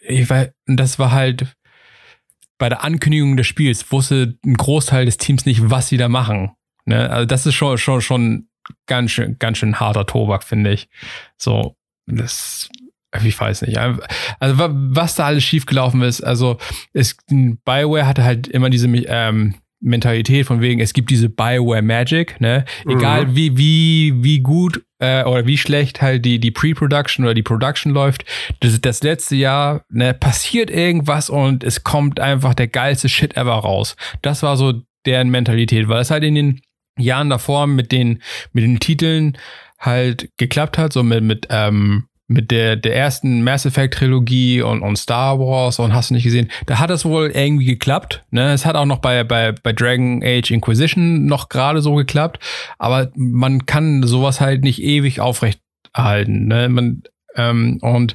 [0.06, 1.46] ich weiß, das war halt
[2.60, 6.52] bei der Ankündigung des Spiels wusste ein Großteil des Teams nicht, was sie da machen.
[6.84, 7.10] Ne?
[7.10, 8.48] Also das ist schon, schon, schon
[8.86, 10.88] ganz schön, ganz schön harter Tobak, finde ich.
[11.38, 11.74] So,
[12.06, 12.68] das,
[13.24, 13.78] ich weiß nicht.
[13.78, 16.58] Also was da alles schiefgelaufen ist, also
[16.92, 17.16] es,
[17.64, 22.66] Bioware hatte halt immer diese ähm, Mentalität von wegen, es gibt diese Bioware Magic, ne?
[22.86, 23.36] Egal mhm.
[23.36, 27.92] wie, wie, wie gut äh, oder wie schlecht halt die, die Pre-Production oder die Production
[27.92, 28.24] läuft,
[28.60, 33.54] das, das letzte Jahr, ne, passiert irgendwas und es kommt einfach der geilste Shit ever
[33.54, 33.96] raus.
[34.22, 34.74] Das war so
[35.06, 36.60] deren Mentalität, weil es halt in den
[36.98, 38.22] Jahren davor mit den,
[38.52, 39.38] mit den Titeln
[39.78, 44.82] halt geklappt hat, so mit, mit ähm, mit der, der ersten Mass Effect Trilogie und,
[44.82, 48.22] und Star Wars und hast du nicht gesehen, da hat es wohl irgendwie geklappt.
[48.30, 48.52] Ne?
[48.52, 52.38] Es hat auch noch bei, bei, bei Dragon Age Inquisition noch gerade so geklappt,
[52.78, 56.46] aber man kann sowas halt nicht ewig aufrechterhalten.
[56.46, 56.68] Ne?
[56.68, 57.02] Man,
[57.34, 58.14] ähm, und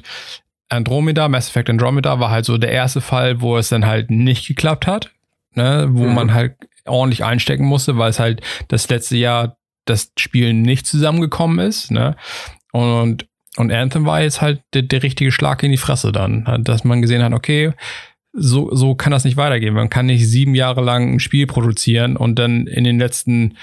[0.70, 4.48] Andromeda, Mass Effect Andromeda war halt so der erste Fall, wo es dann halt nicht
[4.48, 5.10] geklappt hat,
[5.54, 5.88] ne?
[5.90, 6.14] wo mhm.
[6.14, 6.54] man halt
[6.86, 11.90] ordentlich einstecken musste, weil es halt das letzte Jahr das Spiel nicht zusammengekommen ist.
[11.90, 12.16] Ne?
[12.72, 13.26] Und
[13.56, 17.02] und Anthem war jetzt halt der, der richtige Schlag in die Fresse dann, dass man
[17.02, 17.72] gesehen hat, okay,
[18.32, 19.74] so, so kann das nicht weitergehen.
[19.74, 23.56] Man kann nicht sieben Jahre lang ein Spiel produzieren und dann in den letzten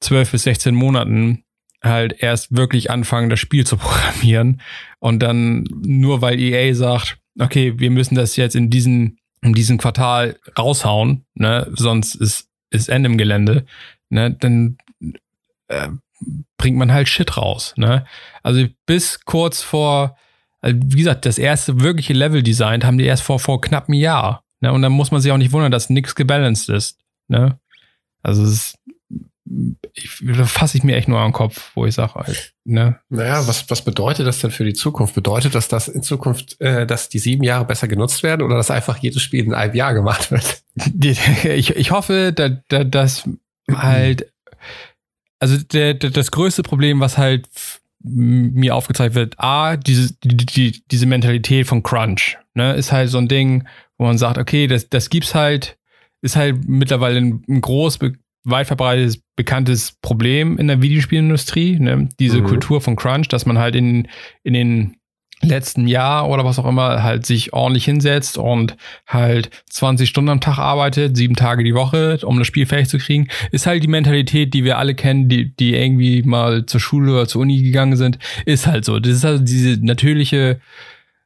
[0.00, 1.44] zwölf bis 16 Monaten
[1.82, 4.60] halt erst wirklich anfangen, das Spiel zu programmieren.
[4.98, 9.76] Und dann nur weil EA sagt, okay, wir müssen das jetzt in diesen, in diesem
[9.76, 13.66] Quartal raushauen, ne, sonst ist, ist Ende im Gelände,
[14.08, 14.78] ne, dann
[15.68, 15.88] äh,
[16.56, 17.74] bringt man halt Shit raus.
[17.76, 18.04] Ne?
[18.42, 20.16] Also bis kurz vor,
[20.60, 23.98] also wie gesagt, das erste wirkliche Level designt haben die erst vor, vor knapp einem
[23.98, 24.44] Jahr.
[24.60, 24.72] Ne?
[24.72, 26.98] Und dann muss man sich auch nicht wundern, dass nichts gebalanced ist.
[27.28, 27.58] Ne?
[28.22, 28.78] Also es ist,
[29.92, 32.98] ich, da fasse ich mir echt nur an den Kopf, wo ich sage, halt, ne?
[33.10, 35.14] Naja, was, was bedeutet das denn für die Zukunft?
[35.14, 38.70] Bedeutet das, dass in Zukunft, äh, dass die sieben Jahre besser genutzt werden oder dass
[38.70, 40.62] einfach jedes Spiel in einem Jahr gemacht wird?
[41.44, 43.28] ich, ich hoffe, da, da, dass
[43.70, 44.32] halt
[45.44, 47.50] also der, der, das größte Problem, was halt
[48.02, 53.18] mir aufgezeigt wird, A, diese, die, die, diese Mentalität von Crunch, ne, ist halt so
[53.18, 53.64] ein Ding,
[53.98, 55.76] wo man sagt, okay, das, das gibt's halt,
[56.22, 57.98] ist halt mittlerweile ein, ein groß,
[58.44, 62.46] weit verbreitetes, bekanntes Problem in der Videospielindustrie, ne, diese mhm.
[62.46, 64.08] Kultur von Crunch, dass man halt in,
[64.44, 64.96] in den
[65.48, 68.76] letzten Jahr oder was auch immer halt sich ordentlich hinsetzt und
[69.06, 72.98] halt 20 Stunden am Tag arbeitet, sieben Tage die Woche, um das Spiel fertig zu
[72.98, 77.12] kriegen, ist halt die Mentalität, die wir alle kennen, die, die irgendwie mal zur Schule
[77.12, 78.98] oder zur Uni gegangen sind, ist halt so.
[78.98, 80.60] Das ist also diese natürliche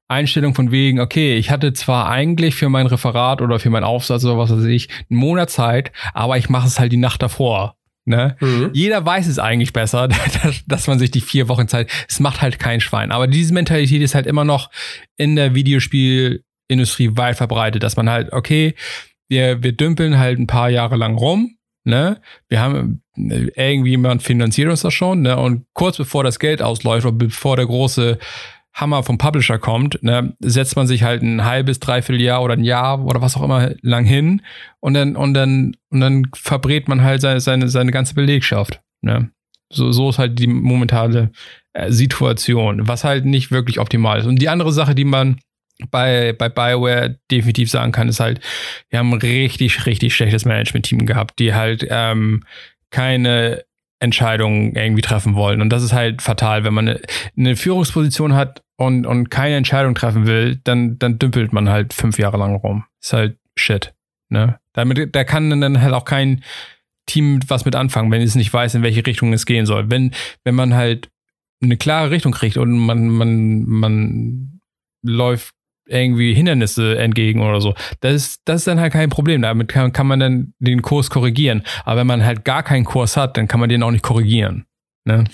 [0.09, 4.25] Einstellung von wegen, okay, ich hatte zwar eigentlich für mein Referat oder für meinen Aufsatz
[4.25, 7.78] oder was weiß ich einen Monat Zeit, aber ich mache es halt die Nacht davor.
[8.09, 8.37] Ne?
[8.41, 8.71] Mhm.
[8.73, 10.09] Jeder weiß es eigentlich besser,
[10.43, 13.13] dass, dass, man sich die vier Wochen Zeit, es macht halt kein Schwein.
[13.13, 14.71] Aber diese Mentalität ist halt immer noch
[15.17, 18.75] in der Videospielindustrie weit verbreitet, dass man halt, okay,
[19.29, 22.21] wir, wir dümpeln halt ein paar Jahre lang rum, ne?
[22.49, 25.37] Wir haben irgendwie jemand finanziert uns das schon, ne?
[25.37, 28.19] Und kurz bevor das Geld ausläuft oder bevor der große
[28.81, 32.65] Hammer vom Publisher kommt, ne, setzt man sich halt ein halbes, dreiviertel Jahr oder ein
[32.65, 34.43] Jahr oder was auch immer lang hin
[34.81, 38.81] und dann, und dann, und dann verbrät man halt seine, seine, seine ganze Belegschaft.
[39.03, 39.31] Ne?
[39.71, 41.33] So, so ist halt die momentane
[41.73, 44.27] äh, Situation, was halt nicht wirklich optimal ist.
[44.27, 45.41] Und die andere Sache, die man
[45.91, 48.41] bei, bei Bioware definitiv sagen kann, ist halt,
[48.91, 52.45] wir haben ein richtig, richtig schlechtes Management-Team gehabt, die halt ähm,
[52.91, 53.65] keine
[54.01, 55.61] Entscheidungen irgendwie treffen wollen.
[55.61, 56.99] Und das ist halt fatal, wenn man
[57.37, 62.19] eine, Führungsposition hat und, und keine Entscheidung treffen will, dann, dann dümpelt man halt fünf
[62.19, 62.85] Jahre lang rum.
[63.03, 63.95] Ist halt shit.
[64.29, 64.59] Ne?
[64.73, 66.45] Damit, da kann dann halt auch kein
[67.07, 69.91] Team was mit anfangen, wenn es nicht weiß, in welche Richtung es gehen soll.
[69.91, 70.13] Wenn,
[70.45, 71.11] wenn man halt
[71.61, 74.61] eine klare Richtung kriegt und man, man, man
[75.03, 75.55] läuft
[75.89, 77.75] irgendwie Hindernisse entgegen oder so.
[78.01, 79.43] Das ist, das ist dann halt kein Problem.
[79.43, 81.63] Damit kann, kann man dann den Kurs korrigieren.
[81.85, 84.67] Aber wenn man halt gar keinen Kurs hat, dann kann man den auch nicht korrigieren.
[85.05, 85.25] Ne?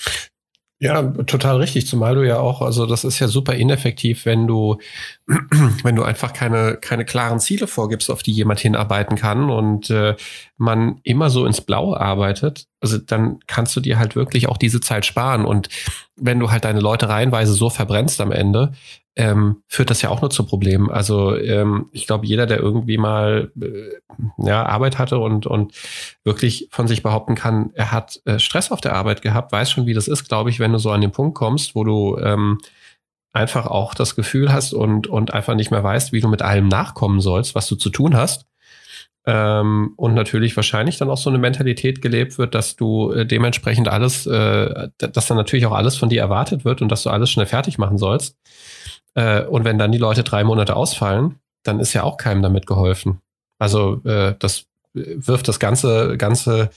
[0.81, 4.79] Ja, total richtig, zumal du ja auch, also das ist ja super ineffektiv, wenn du,
[5.83, 10.15] wenn du einfach keine, keine klaren Ziele vorgibst, auf die jemand hinarbeiten kann und äh,
[10.59, 14.81] man immer so ins Blaue arbeitet, also dann kannst du dir halt wirklich auch diese
[14.81, 15.47] Zeit sparen.
[15.47, 15.69] Und
[16.17, 18.73] wenn du halt deine Leute reihenweise so verbrennst am Ende,
[19.17, 20.91] ähm, führt das ja auch nur zu Problemen.
[20.91, 23.91] Also ähm, ich glaube, jeder, der irgendwie mal äh,
[24.39, 25.73] ja, Arbeit hatte und, und
[26.25, 29.87] wirklich von sich behaupten kann, er hat äh, Stress auf der Arbeit gehabt, weiß schon,
[29.87, 32.59] wie das ist, glaube ich, wenn du so an den Punkt kommst, wo du ähm,
[33.33, 36.69] einfach auch das Gefühl hast und, und einfach nicht mehr weißt, wie du mit allem
[36.69, 38.47] nachkommen sollst, was du zu tun hast.
[39.27, 43.89] Ähm, und natürlich wahrscheinlich dann auch so eine Mentalität gelebt wird, dass du äh, dementsprechend
[43.89, 47.31] alles, äh, dass dann natürlich auch alles von dir erwartet wird und dass du alles
[47.31, 48.37] schnell fertig machen sollst.
[49.15, 52.67] Äh, und wenn dann die Leute drei Monate ausfallen, dann ist ja auch keinem damit
[52.67, 53.21] geholfen.
[53.59, 56.71] Also äh, das wirft das ganze, ganze,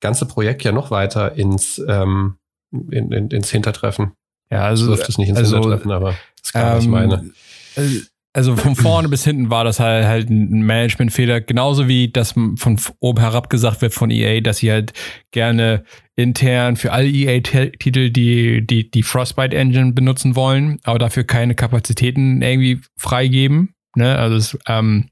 [0.00, 2.36] ganze Projekt ja noch weiter ins, ähm,
[2.72, 4.12] in, in, ins Hintertreffen.
[4.50, 6.84] Ja, also das wirft es nicht ins also, Hintertreffen, aber das ist klar, ähm, was
[6.84, 7.30] ich meine.
[7.76, 8.00] Äh,
[8.36, 12.80] also von vorne bis hinten war das halt, halt ein Managementfehler, genauso wie das von
[12.98, 14.92] oben herab gesagt wird von EA, dass sie halt
[15.30, 15.84] gerne
[16.16, 22.42] intern für alle EA-Titel die, die, die Frostbite Engine benutzen wollen, aber dafür keine Kapazitäten
[22.42, 23.74] irgendwie freigeben.
[23.94, 24.18] Ne?
[24.18, 25.10] Also es, ähm,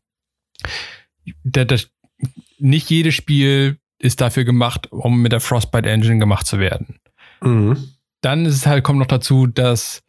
[1.45, 1.91] das, das,
[2.59, 6.99] nicht jedes Spiel ist dafür gemacht, um mit der Frostbite Engine gemacht zu werden.
[7.41, 7.77] Mhm.
[8.21, 10.03] Dann ist es halt, kommt noch dazu, dass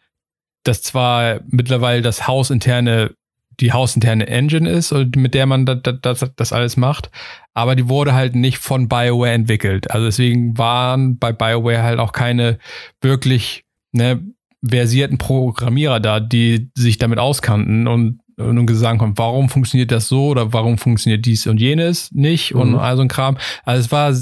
[0.63, 3.11] das zwar mittlerweile das hausinterne,
[3.59, 7.11] die hausinterne Engine ist, mit der man das, das, das alles macht,
[7.53, 9.91] aber die wurde halt nicht von BioWare entwickelt.
[9.91, 12.57] Also deswegen waren bei BioWare halt auch keine
[13.01, 14.21] wirklich ne,
[14.67, 20.27] versierten Programmierer da, die sich damit auskannten und, und gesagt haben, warum funktioniert das so
[20.27, 22.61] oder warum funktioniert dies und jenes nicht mhm.
[22.61, 23.37] und all so ein Kram.
[23.65, 24.13] Also es war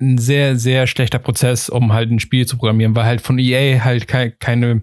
[0.00, 3.84] ein sehr, sehr schlechter Prozess, um halt ein Spiel zu programmieren, weil halt von EA
[3.84, 4.82] halt keine, keine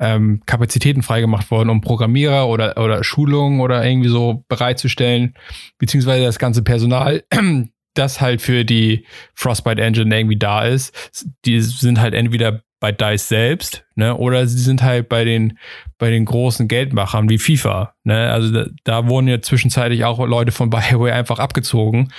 [0.00, 5.34] ähm, Kapazitäten freigemacht worden, um Programmierer oder, oder Schulungen oder irgendwie so bereitzustellen,
[5.78, 7.22] beziehungsweise das ganze Personal,
[7.94, 11.26] das halt für die Frostbite Engine irgendwie da ist.
[11.44, 15.58] Die sind halt entweder bei DICE selbst, ne, oder sie sind halt bei den,
[15.98, 20.50] bei den großen Geldmachern wie FIFA, ne, also da, da wurden ja zwischenzeitlich auch Leute
[20.50, 22.10] von BioWare einfach abgezogen,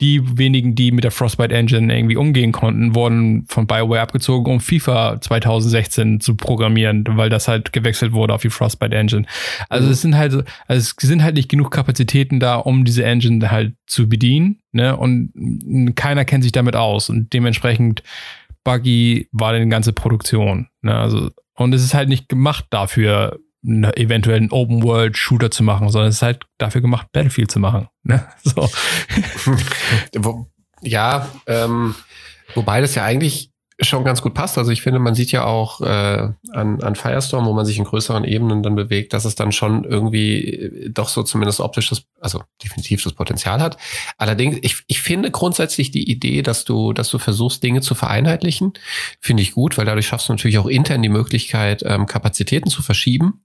[0.00, 4.60] die wenigen, die mit der Frostbite Engine irgendwie umgehen konnten, wurden von BioWare abgezogen, um
[4.60, 9.26] FIFA 2016 zu programmieren, weil das halt gewechselt wurde auf die Frostbite Engine.
[9.68, 9.92] Also mhm.
[9.92, 13.74] es sind halt, also es sind halt nicht genug Kapazitäten da, um diese Engine halt
[13.86, 14.96] zu bedienen, ne?
[14.96, 15.32] Und
[15.96, 18.04] keiner kennt sich damit aus und dementsprechend
[18.62, 20.94] buggy war die ganze Produktion, ne?
[20.94, 26.16] Also und es ist halt nicht gemacht dafür, eventuell einen Open-World-Shooter zu machen, sondern es
[26.16, 27.88] ist halt dafür gemacht, Battlefield zu machen.
[28.02, 28.26] Ne?
[28.44, 28.68] So.
[30.82, 31.94] ja, ähm,
[32.54, 33.50] wobei das ja eigentlich
[33.80, 34.58] schon ganz gut passt.
[34.58, 37.84] Also ich finde, man sieht ja auch äh, an, an Firestorm, wo man sich in
[37.84, 42.42] größeren Ebenen dann bewegt, dass es dann schon irgendwie äh, doch so zumindest optisches, also
[42.62, 43.76] definitiv das Potenzial hat.
[44.16, 48.72] Allerdings, ich, ich finde grundsätzlich die Idee, dass du, dass du versuchst, Dinge zu vereinheitlichen,
[49.20, 52.82] finde ich gut, weil dadurch schaffst du natürlich auch intern die Möglichkeit, ähm, Kapazitäten zu
[52.82, 53.44] verschieben.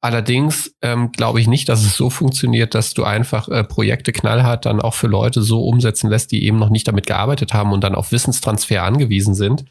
[0.00, 4.66] Allerdings ähm, glaube ich nicht, dass es so funktioniert, dass du einfach äh, Projekte knallhart
[4.66, 7.82] dann auch für Leute so umsetzen lässt, die eben noch nicht damit gearbeitet haben und
[7.82, 9.64] dann auf Wissenstransfer angewiesen sind.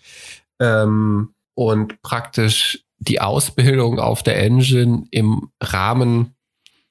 [0.60, 6.36] Ähm, und praktisch die Ausbildung auf der Engine im Rahmen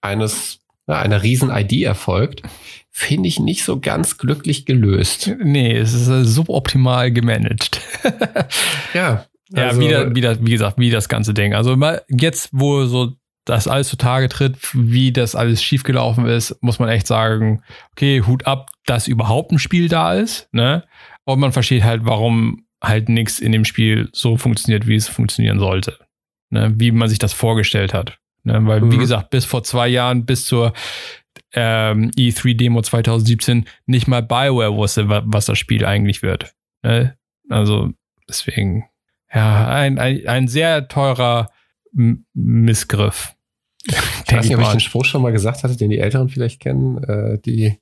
[0.01, 2.43] eines einer riesen ID erfolgt,
[2.91, 5.31] finde ich nicht so ganz glücklich gelöst.
[5.43, 7.81] Nee, es ist äh, suboptimal gemanagt.
[8.95, 9.25] ja.
[9.55, 11.55] Ja, also, wieder, wieder, wie gesagt, wie das ganze Ding.
[11.55, 13.13] Also mal jetzt, wo so
[13.45, 18.47] das alles zutage tritt, wie das alles schiefgelaufen ist, muss man echt sagen, okay, Hut
[18.47, 20.85] ab, dass überhaupt ein Spiel da ist, ne?
[21.25, 25.59] Und man versteht halt, warum halt nichts in dem Spiel so funktioniert, wie es funktionieren
[25.59, 25.99] sollte.
[26.51, 26.73] Ne?
[26.77, 28.19] Wie man sich das vorgestellt hat.
[28.43, 28.65] Ne?
[28.67, 28.93] Weil, mhm.
[28.93, 30.73] wie gesagt, bis vor zwei Jahren, bis zur
[31.53, 36.55] ähm, E3-Demo 2017, nicht mal Bioware wusste, was das Spiel eigentlich wird.
[36.83, 37.17] Ne?
[37.49, 37.93] Also,
[38.29, 38.85] deswegen,
[39.35, 41.51] ja, ein, ein, ein sehr teurer
[41.97, 43.35] M Missgriff.
[43.87, 46.61] Ich weiß nicht, ob ich den Spruch schon mal gesagt hatte, den die Älteren vielleicht
[46.61, 47.03] kennen.
[47.05, 47.79] Äh, die,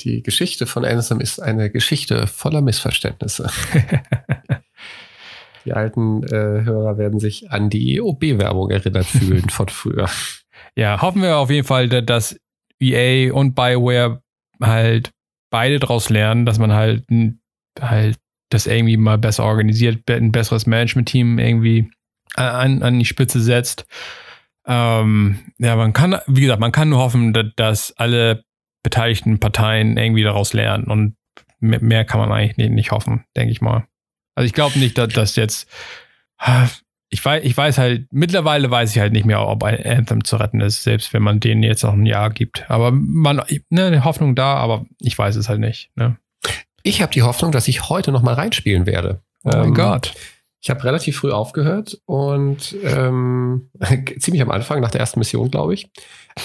[0.00, 3.48] die Geschichte von Anderson ist eine Geschichte voller Missverständnisse.
[5.64, 10.08] die alten äh, Hörer werden sich an die OB-Werbung erinnert fühlen von früher.
[10.74, 12.38] Ja, hoffen wir auf jeden Fall, dass
[12.80, 14.22] EA und BioWare
[14.60, 15.10] halt
[15.50, 17.04] beide daraus lernen, dass man halt,
[17.80, 18.18] halt
[18.50, 21.90] das irgendwie mal besser organisiert, ein besseres Management-Team irgendwie
[22.34, 23.86] an, an die Spitze setzt.
[24.66, 28.44] Ähm, ja, man kann, wie gesagt, man kann nur hoffen, dass, dass alle
[28.82, 31.16] beteiligten Parteien irgendwie daraus lernen und
[31.60, 33.86] mehr kann man eigentlich nicht, nicht hoffen, denke ich mal.
[34.34, 35.68] Also ich glaube nicht, dass das jetzt
[37.10, 40.36] ich weiß, ich weiß halt, mittlerweile weiß ich halt nicht mehr, ob ein Anthem zu
[40.36, 42.70] retten ist, selbst wenn man denen jetzt noch ein Jahr gibt.
[42.70, 45.90] Aber man, ne, Hoffnung da, aber ich weiß es halt nicht.
[45.96, 46.18] Ne?
[46.82, 49.22] Ich habe die Hoffnung, dass ich heute noch mal reinspielen werde.
[49.44, 50.14] Oh mein ähm, Gott.
[50.60, 53.70] Ich habe relativ früh aufgehört und ähm,
[54.18, 55.90] ziemlich am Anfang, nach der ersten Mission, glaube ich.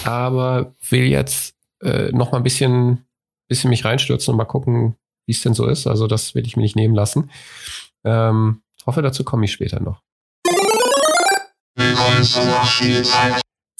[0.04, 3.04] Aber will jetzt äh, noch mal ein bisschen,
[3.48, 5.86] bisschen mich reinstürzen und mal gucken, wie es denn so ist.
[5.86, 7.30] Also das will ich mir nicht nehmen lassen.
[8.04, 10.00] Ähm, hoffe, dazu komme ich später noch.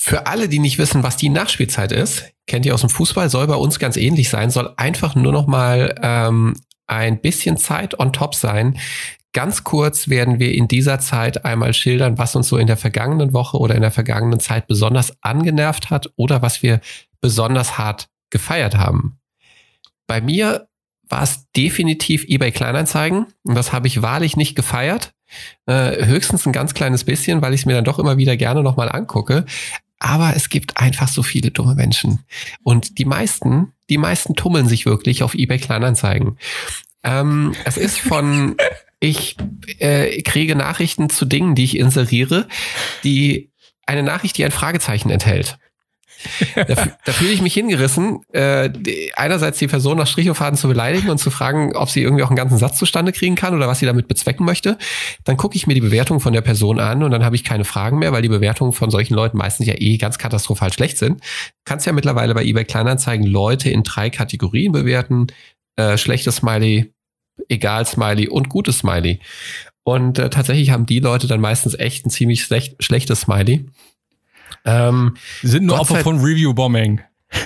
[0.06, 3.46] Für alle, die nicht wissen, was die Nachspielzeit ist, kennt ihr aus dem Fußball, soll
[3.46, 8.12] bei uns ganz ähnlich sein, soll einfach nur noch mal ähm, ein bisschen Zeit on
[8.12, 8.78] top sein.
[9.32, 13.32] Ganz kurz werden wir in dieser Zeit einmal schildern, was uns so in der vergangenen
[13.32, 16.82] Woche oder in der vergangenen Zeit besonders angenervt hat oder was wir
[17.22, 19.18] besonders hart gefeiert haben.
[20.06, 20.68] Bei mir
[21.08, 25.14] war es definitiv eBay Kleinanzeigen und das habe ich wahrlich nicht gefeiert.
[25.64, 28.62] Äh, höchstens ein ganz kleines bisschen, weil ich es mir dann doch immer wieder gerne
[28.62, 29.46] nochmal angucke.
[29.98, 32.20] Aber es gibt einfach so viele dumme Menschen.
[32.62, 36.38] Und die meisten, die meisten tummeln sich wirklich auf eBay Kleinanzeigen.
[37.02, 38.56] Ähm, es ist von,
[39.00, 39.36] ich
[39.78, 42.48] äh, kriege Nachrichten zu Dingen, die ich inseriere,
[43.02, 43.50] die
[43.86, 45.58] eine Nachricht, die ein Fragezeichen enthält
[46.54, 46.64] da,
[47.04, 48.70] da fühle ich mich hingerissen, äh,
[49.16, 52.36] einerseits die Person nach Strichofaden zu beleidigen und zu fragen, ob sie irgendwie auch einen
[52.36, 54.78] ganzen Satz zustande kriegen kann oder was sie damit bezwecken möchte.
[55.24, 57.64] Dann gucke ich mir die Bewertung von der Person an und dann habe ich keine
[57.64, 61.20] Fragen mehr, weil die Bewertungen von solchen Leuten meistens ja eh ganz katastrophal schlecht sind.
[61.64, 65.28] Kannst ja mittlerweile bei eBay Kleinanzeigen Leute in drei Kategorien bewerten.
[65.76, 66.92] Äh, schlechtes Smiley,
[67.48, 69.20] egal Smiley und gutes Smiley.
[69.84, 73.66] Und äh, tatsächlich haben die Leute dann meistens echt ein ziemlich schlecht, schlechtes Smiley.
[74.64, 77.00] Ähm, sind nur Opfer von Review-Bombing.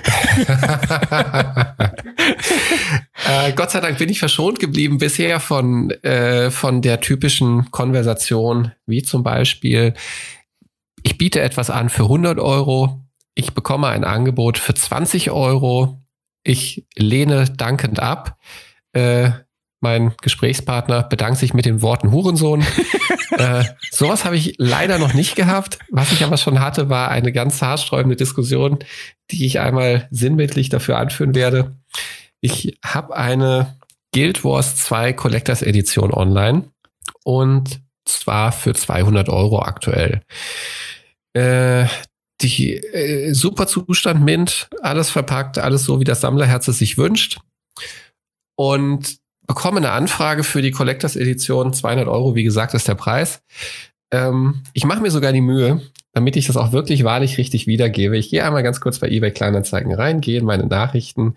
[3.27, 8.73] äh, Gott sei Dank bin ich verschont geblieben bisher von, äh, von der typischen Konversation,
[8.87, 9.95] wie zum Beispiel,
[11.03, 13.01] ich biete etwas an für 100 Euro,
[13.35, 16.03] ich bekomme ein Angebot für 20 Euro,
[16.43, 18.37] ich lehne dankend ab.
[18.93, 19.31] Äh,
[19.81, 22.64] mein Gesprächspartner bedankt sich mit den Worten Hurensohn.
[23.31, 25.79] äh, sowas habe ich leider noch nicht gehabt.
[25.91, 28.79] Was ich aber schon hatte, war eine ganz haarsträubende Diskussion,
[29.31, 31.76] die ich einmal sinnbildlich dafür anführen werde.
[32.41, 33.76] Ich habe eine
[34.12, 36.64] Guild Wars 2 Collectors Edition online
[37.24, 40.22] und zwar für 200 Euro aktuell.
[41.35, 41.87] Äh,
[42.41, 47.41] die äh, super Zustand Mint, alles verpackt, alles so, wie das Sammlerherz es sich wünscht.
[48.57, 49.18] Und
[49.49, 51.72] bekomme eine Anfrage für die Collectors Edition.
[51.72, 53.42] 200 Euro, wie gesagt, ist der Preis.
[54.12, 55.80] Ähm, ich mache mir sogar die Mühe,
[56.12, 58.16] damit ich das auch wirklich wahrlich richtig wiedergebe.
[58.16, 61.36] Ich gehe einmal ganz kurz bei eBay Kleinanzeigen rein, gehe in meine Nachrichten.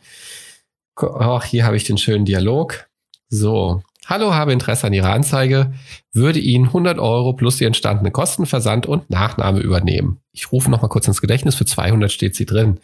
[0.95, 2.85] Ach, hier habe ich den schönen Dialog.
[3.29, 3.81] So.
[4.07, 5.73] Hallo, habe Interesse an Ihrer Anzeige,
[6.11, 10.19] würde Ihnen 100 Euro plus die entstandene Kosten, Versand und Nachname übernehmen.
[10.33, 12.79] Ich rufe noch mal kurz ins Gedächtnis, für 200 steht sie drin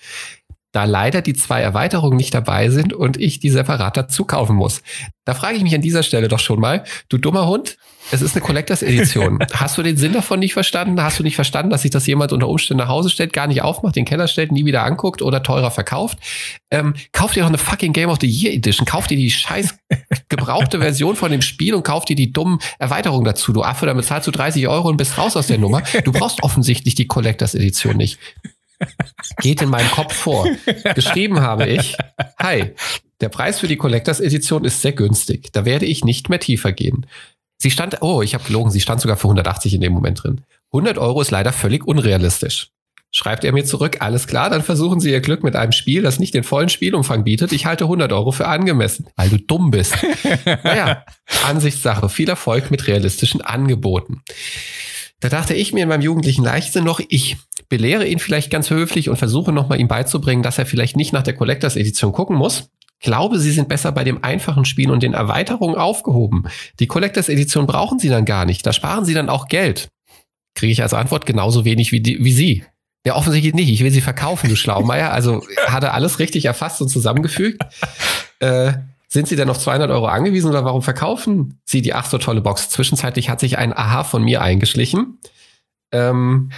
[0.77, 4.83] da leider die zwei Erweiterungen nicht dabei sind und ich die separat dazu kaufen muss.
[5.25, 7.77] Da frage ich mich an dieser Stelle doch schon mal, du dummer Hund,
[8.11, 9.39] es ist eine Collectors Edition.
[9.53, 11.01] Hast du den Sinn davon nicht verstanden?
[11.01, 13.63] Hast du nicht verstanden, dass sich das jemand unter Umständen nach Hause stellt, gar nicht
[13.63, 16.19] aufmacht, den Keller stellt, nie wieder anguckt oder teurer verkauft?
[16.69, 18.85] Ähm, kauf dir doch eine fucking Game of the Year Edition.
[18.85, 19.79] Kauf dir die scheiß
[20.29, 23.51] gebrauchte Version von dem Spiel und kauf dir die dummen Erweiterungen dazu.
[23.51, 25.81] Du Affe, damit zahlst du 30 Euro und bist raus aus der Nummer.
[26.03, 28.19] Du brauchst offensichtlich die Collectors Edition nicht
[29.41, 30.47] geht in meinem Kopf vor.
[30.95, 31.97] Geschrieben habe ich,
[32.39, 32.73] hi,
[33.21, 35.51] der Preis für die Collectors Edition ist sehr günstig.
[35.53, 37.05] Da werde ich nicht mehr tiefer gehen.
[37.57, 40.41] Sie stand, oh, ich habe gelogen, sie stand sogar für 180 in dem Moment drin.
[40.71, 42.69] 100 Euro ist leider völlig unrealistisch.
[43.09, 46.19] Schreibt er mir zurück, alles klar, dann versuchen Sie Ihr Glück mit einem Spiel, das
[46.19, 47.53] nicht den vollen Spielumfang bietet.
[47.53, 49.95] Ich halte 100 Euro für angemessen, weil du dumm bist.
[50.45, 51.05] naja,
[51.45, 52.09] Ansichtssache.
[52.09, 54.21] Viel Erfolg mit realistischen Angeboten.
[55.19, 57.37] Da dachte ich mir in meinem jugendlichen Leichtsinn noch, ich
[57.69, 61.23] belehre ihn vielleicht ganz höflich und versuche nochmal ihm beizubringen, dass er vielleicht nicht nach
[61.23, 62.69] der Collectors Edition gucken muss.
[62.99, 66.45] Glaube, sie sind besser bei dem einfachen Spiel und den Erweiterungen aufgehoben.
[66.79, 68.65] Die Collectors Edition brauchen sie dann gar nicht.
[68.65, 69.89] Da sparen sie dann auch Geld.
[70.55, 72.63] Kriege ich als Antwort genauso wenig wie, die, wie sie.
[73.05, 73.69] Ja, offensichtlich nicht.
[73.69, 75.11] Ich will sie verkaufen, du Schlaumeier.
[75.11, 77.61] Also hat er alles richtig erfasst und zusammengefügt.
[78.39, 78.73] Äh,
[79.07, 82.41] sind Sie denn auf 200 Euro angewiesen oder warum verkaufen Sie die ach so tolle
[82.41, 82.69] Box?
[82.69, 85.19] Zwischenzeitlich hat sich ein Aha von mir eingeschlichen.
[85.91, 86.51] Ähm,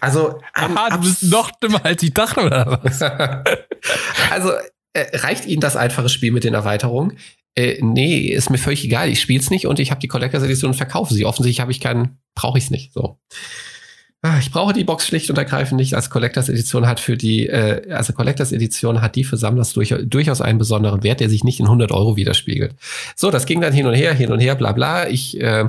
[0.00, 3.02] also, Aha, du bist noch dümmer als ich dachte, oder was?
[4.30, 4.52] also,
[4.92, 7.18] äh, reicht Ihnen das einfache Spiel mit den Erweiterungen?
[7.54, 9.08] Äh, nee, ist mir völlig egal.
[9.08, 11.24] Ich spiele es nicht und ich habe die Collectors Edition und verkaufe sie.
[11.24, 12.92] Offensichtlich habe ich keinen, brauche ich es nicht.
[12.92, 13.18] So.
[14.22, 15.94] Ah, ich brauche die Box schlicht und ergreifend nicht.
[15.94, 19.94] Als Collectors Edition hat für die, äh, also Collectors Edition hat die für Sammler durch,
[20.04, 22.74] durchaus einen besonderen Wert, der sich nicht in 100 Euro widerspiegelt.
[23.14, 25.08] So, das ging dann hin und her, hin und her, bla bla.
[25.08, 25.68] Ich, äh,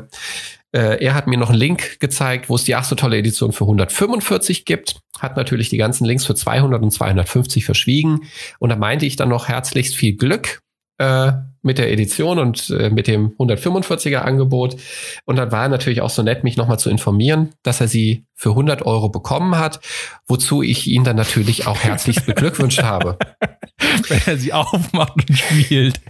[0.73, 3.51] äh, er hat mir noch einen Link gezeigt, wo es die ach so tolle Edition
[3.51, 4.99] für 145 gibt.
[5.19, 8.21] Hat natürlich die ganzen Links für 200 und 250 verschwiegen.
[8.59, 10.59] Und da meinte ich dann noch herzlichst viel Glück
[10.97, 11.31] äh,
[11.67, 14.77] mit der Edition und äh, mit dem 145er Angebot.
[15.25, 18.25] Und dann war er natürlich auch so nett, mich nochmal zu informieren, dass er sie
[18.33, 19.79] für 100 Euro bekommen hat,
[20.27, 23.17] wozu ich ihn dann natürlich auch herzlich beglückwünscht habe.
[24.07, 26.01] Wenn er sie aufmacht und spielt.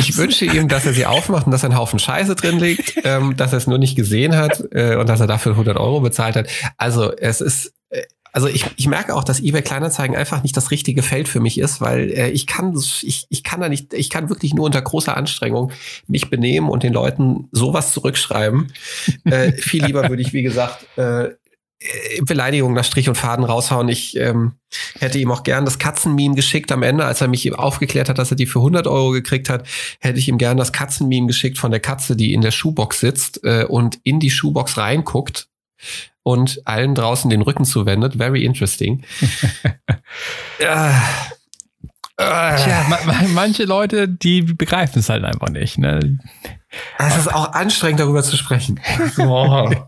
[0.00, 3.36] Ich wünsche ihm, dass er sie aufmacht und dass ein Haufen Scheiße drin liegt, ähm,
[3.36, 6.36] dass er es nur nicht gesehen hat äh, und dass er dafür 100 Euro bezahlt
[6.36, 6.48] hat.
[6.76, 8.02] Also es ist äh,
[8.38, 11.58] also ich, ich merke auch, dass eBay Kleinanzeigen einfach nicht das richtige Feld für mich
[11.58, 12.72] ist, weil äh, ich kann
[13.02, 15.72] ich, ich kann da nicht, ich kann wirklich nur unter großer Anstrengung
[16.06, 18.72] mich benehmen und den Leuten sowas zurückschreiben.
[19.24, 21.30] äh, viel lieber würde ich, wie gesagt, äh,
[22.22, 23.88] Beleidigung nach Strich und Faden raushauen.
[23.88, 24.52] Ich ähm,
[25.00, 28.30] hätte ihm auch gern das Katzenmeme geschickt am Ende, als er mich aufgeklärt hat, dass
[28.30, 29.66] er die für 100 Euro gekriegt hat,
[29.98, 33.42] hätte ich ihm gern das Katzenmeme geschickt von der Katze, die in der Schuhbox sitzt
[33.42, 35.48] äh, und in die Schuhbox reinguckt
[36.28, 38.16] und allen draußen den Rücken zuwendet.
[38.16, 39.02] Very interesting.
[40.60, 41.02] ja.
[42.18, 42.84] Tja,
[43.32, 45.78] manche Leute, die begreifen es halt einfach nicht.
[45.78, 46.18] Ne?
[46.98, 48.78] Es ist auch anstrengend, darüber zu sprechen.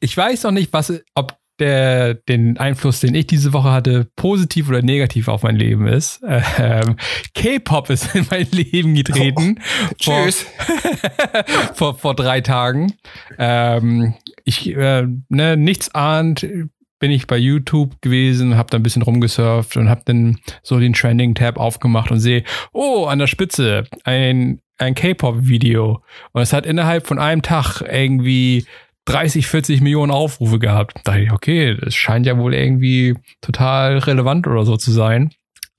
[0.00, 4.68] ich weiß noch nicht, was, ob der, den Einfluss, den ich diese Woche hatte, positiv
[4.68, 6.20] oder negativ auf mein Leben ist.
[6.58, 6.96] Ähm,
[7.34, 9.58] K-Pop ist in mein Leben getreten.
[9.58, 10.42] Oh, tschüss.
[10.42, 12.94] Vor, vor, vor, drei Tagen.
[13.38, 16.46] Ähm, ich, äh, ne, nichts ahnt,
[16.98, 20.92] bin ich bei YouTube gewesen, habe da ein bisschen rumgesurft und habe dann so den
[20.92, 26.02] Trending-Tab aufgemacht und sehe, oh, an der Spitze ein, ein K-Pop-Video.
[26.32, 28.66] Und es hat innerhalb von einem Tag irgendwie
[29.06, 30.94] 30, 40 Millionen Aufrufe gehabt.
[31.04, 35.30] Da dachte ich, okay, das scheint ja wohl irgendwie total relevant oder so zu sein.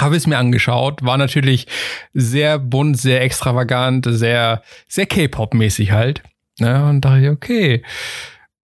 [0.01, 1.67] Habe es mir angeschaut, war natürlich
[2.13, 6.23] sehr bunt, sehr extravagant, sehr, sehr K-Pop-mäßig halt.
[6.59, 6.85] Ne?
[6.85, 7.83] und dachte ich, okay.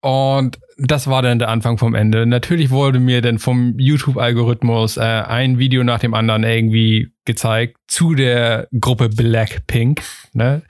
[0.02, 2.26] Und das war dann der Anfang vom Ende.
[2.26, 8.14] Natürlich wurde mir dann vom YouTube-Algorithmus äh, ein Video nach dem anderen irgendwie gezeigt zu
[8.14, 10.02] der Gruppe Blackpink.
[10.34, 10.62] Ne?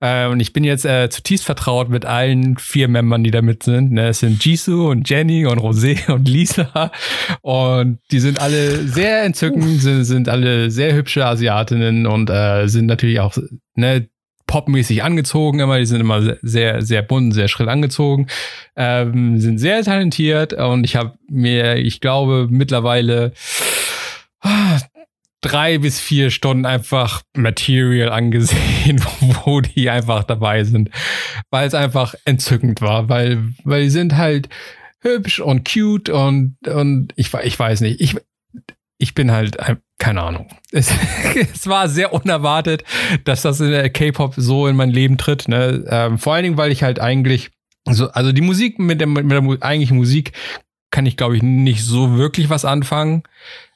[0.00, 3.62] Äh, und ich bin jetzt äh, zutiefst vertraut mit allen vier Membern, die da mit
[3.62, 3.92] sind.
[3.92, 4.08] Ne?
[4.08, 6.92] Es sind Jisoo und Jenny und Rosé und Lisa.
[7.40, 12.86] Und die sind alle sehr entzückend, sind, sind alle sehr hübsche Asiatinnen und äh, sind
[12.86, 13.36] natürlich auch
[13.74, 14.08] ne,
[14.54, 15.80] popmäßig angezogen immer.
[15.80, 18.28] Die sind immer sehr, sehr bunt, sehr schrill angezogen.
[18.76, 23.32] Ähm, sind sehr talentiert und ich habe mir, ich glaube, mittlerweile
[24.42, 24.78] ah,
[25.40, 29.04] drei bis vier Stunden einfach Material angesehen,
[29.44, 30.88] wo die einfach dabei sind,
[31.50, 34.48] weil es einfach entzückend war, weil, weil die sind halt
[35.00, 38.14] hübsch und cute und, und ich, ich weiß nicht, ich,
[38.98, 39.56] ich bin halt,
[39.98, 40.48] keine Ahnung.
[40.72, 40.90] Es,
[41.36, 42.82] es, war sehr unerwartet,
[43.24, 45.46] dass das in der K-Pop so in mein Leben tritt.
[45.46, 45.84] Ne?
[45.88, 47.50] Ähm, vor allen Dingen, weil ich halt eigentlich,
[47.88, 50.32] so, also die Musik mit der, mit der eigentlichen Musik
[50.90, 53.22] kann ich, glaube ich, nicht so wirklich was anfangen.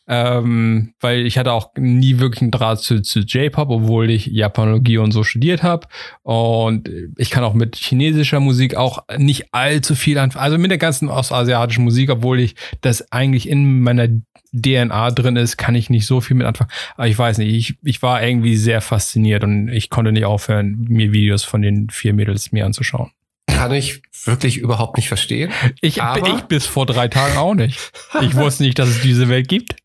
[0.08, 4.98] Ähm, weil ich hatte auch nie wirklich einen Draht zu, zu J-Pop, obwohl ich Japanologie
[4.98, 5.86] und so studiert habe.
[6.22, 10.44] Und ich kann auch mit chinesischer Musik auch nicht allzu viel anfangen.
[10.44, 14.08] Also mit der ganzen ostasiatischen Musik, obwohl ich das eigentlich in meiner
[14.52, 16.70] DNA drin ist, kann ich nicht so viel mit anfangen.
[16.96, 20.86] Aber ich weiß nicht, ich, ich war irgendwie sehr fasziniert und ich konnte nicht aufhören,
[20.88, 23.10] mir Videos von den vier Mädels mir anzuschauen.
[23.48, 25.52] Kann ich wirklich überhaupt nicht verstehen.
[25.80, 27.78] Ich, ich bis vor drei Tagen auch nicht.
[28.20, 29.76] Ich wusste nicht, dass es diese Welt gibt,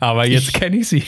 [0.00, 1.04] aber jetzt kenne ich sie.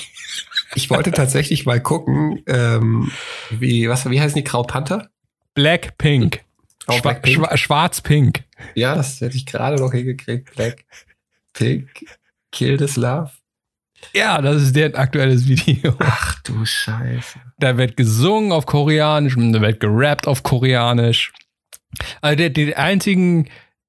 [0.75, 3.11] Ich wollte tatsächlich mal gucken, ähm,
[3.51, 5.11] wie, was, wie heißen die Graupanther?
[5.55, 6.41] Blackpink.
[6.87, 8.45] Oh, Schwa Schwa Schwarz-Pink.
[8.75, 10.55] Ja, das hätte ich gerade noch hingekriegt.
[10.55, 10.85] Black
[11.53, 11.89] Pink.
[12.53, 13.31] Kill this Love?
[14.13, 15.95] Ja, das ist der aktuelles Video.
[15.99, 17.41] Ach du Scheiße.
[17.59, 21.33] Da wird gesungen auf Koreanisch und da wird gerappt auf Koreanisch.
[22.21, 23.47] Also der, der einzigen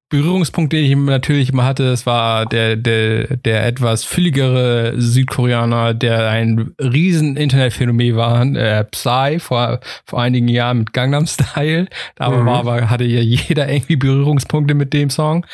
[0.08, 6.28] Berührungspunkt, den ich natürlich immer hatte, das war der, der, der etwas fülligere Südkoreaner, der
[6.28, 11.88] ein riesen Internetphänomen war, äh, Psy, vor, vor einigen Jahren mit Gangnam Style.
[12.14, 12.46] Da mhm.
[12.46, 15.44] war, aber hatte ja jeder irgendwie Berührungspunkte mit dem Song.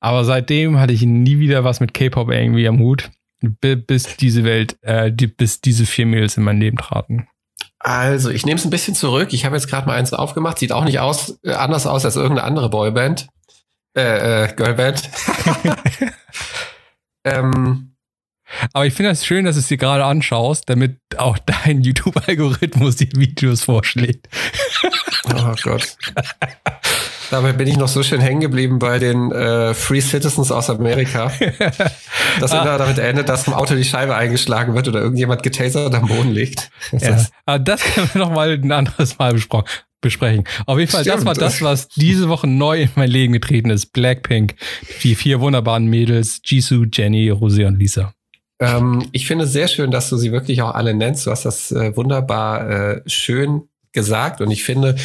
[0.00, 3.10] Aber seitdem hatte ich nie wieder was mit K-Pop irgendwie am Hut,
[3.40, 7.26] bis diese Welt, äh, bis diese vier Mädels in mein Leben traten.
[7.80, 9.32] Also, ich nehme es ein bisschen zurück.
[9.32, 10.58] Ich habe jetzt gerade mal eins aufgemacht.
[10.58, 13.28] Sieht auch nicht aus, äh, anders aus als irgendeine andere Boyband.
[13.96, 15.08] Äh, äh, Girlband.
[17.24, 17.96] ähm,
[18.72, 21.82] aber ich finde es das schön, dass du es dir gerade anschaust, damit auch dein
[21.82, 24.28] YouTube-Algorithmus die Videos vorschlägt.
[25.34, 25.96] oh Gott.
[27.30, 31.30] Dabei bin ich noch so schön hängen geblieben bei den äh, Free Citizens aus Amerika,
[32.40, 32.62] dass ah.
[32.62, 36.32] immer damit endet, dass im Auto die Scheibe eingeschlagen wird oder irgendjemand getasert am Boden
[36.32, 36.70] liegt.
[36.90, 37.26] Das, ja.
[37.44, 39.34] Aber das können wir noch mal ein anderes Mal
[40.00, 40.44] besprechen.
[40.66, 41.18] Auf jeden Fall, Stimmt.
[41.18, 43.92] das war das, was diese Woche neu in mein Leben getreten ist.
[43.92, 44.54] Blackpink,
[45.02, 48.12] die vier wunderbaren Mädels, Jisoo, Jenny, Rosé und Lisa.
[48.60, 51.26] Ähm, ich finde es sehr schön, dass du sie wirklich auch alle nennst.
[51.26, 54.96] Du hast das äh, wunderbar äh, schön gesagt und ich finde,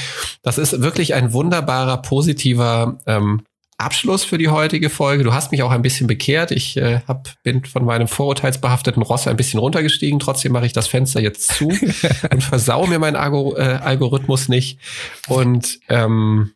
[0.41, 3.43] das ist wirklich ein wunderbarer, positiver ähm,
[3.77, 5.23] Abschluss für die heutige Folge.
[5.23, 6.51] Du hast mich auch ein bisschen bekehrt.
[6.51, 10.19] Ich äh, hab, bin von meinem vorurteilsbehafteten Ross ein bisschen runtergestiegen.
[10.19, 11.67] Trotzdem mache ich das Fenster jetzt zu
[12.31, 14.79] und versau mir meinen Algo, äh, Algorithmus nicht.
[15.27, 16.51] Und ähm,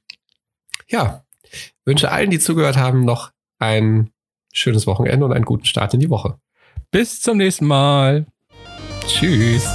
[0.88, 1.24] ja,
[1.86, 4.12] wünsche allen, die zugehört haben, noch ein
[4.54, 6.38] schönes Wochenende und einen guten Start in die Woche.
[6.92, 8.26] Bis zum nächsten Mal.
[9.08, 9.68] Tschüss.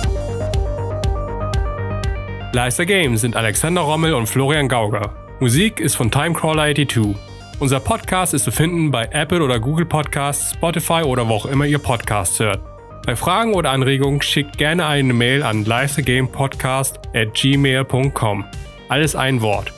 [2.54, 5.14] Leister Games sind Alexander Rommel und Florian Gauger.
[5.40, 7.14] Musik ist von Timecrawler82.
[7.60, 11.64] Unser Podcast ist zu finden bei Apple oder Google Podcasts, Spotify oder wo auch immer
[11.64, 12.60] ihr Podcasts hört.
[13.06, 18.44] Bei Fragen oder Anregungen schickt gerne eine Mail an leistergamepodcast at gmail.com.
[18.90, 19.72] Alles ein Wort.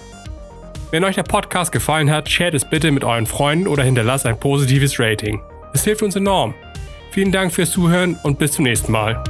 [0.90, 4.40] Wenn euch der Podcast gefallen hat, shared es bitte mit euren Freunden oder hinterlasst ein
[4.40, 5.40] positives Rating.
[5.72, 6.54] Es hilft uns enorm.
[7.12, 9.22] Vielen Dank fürs Zuhören und bis zum nächsten Mal.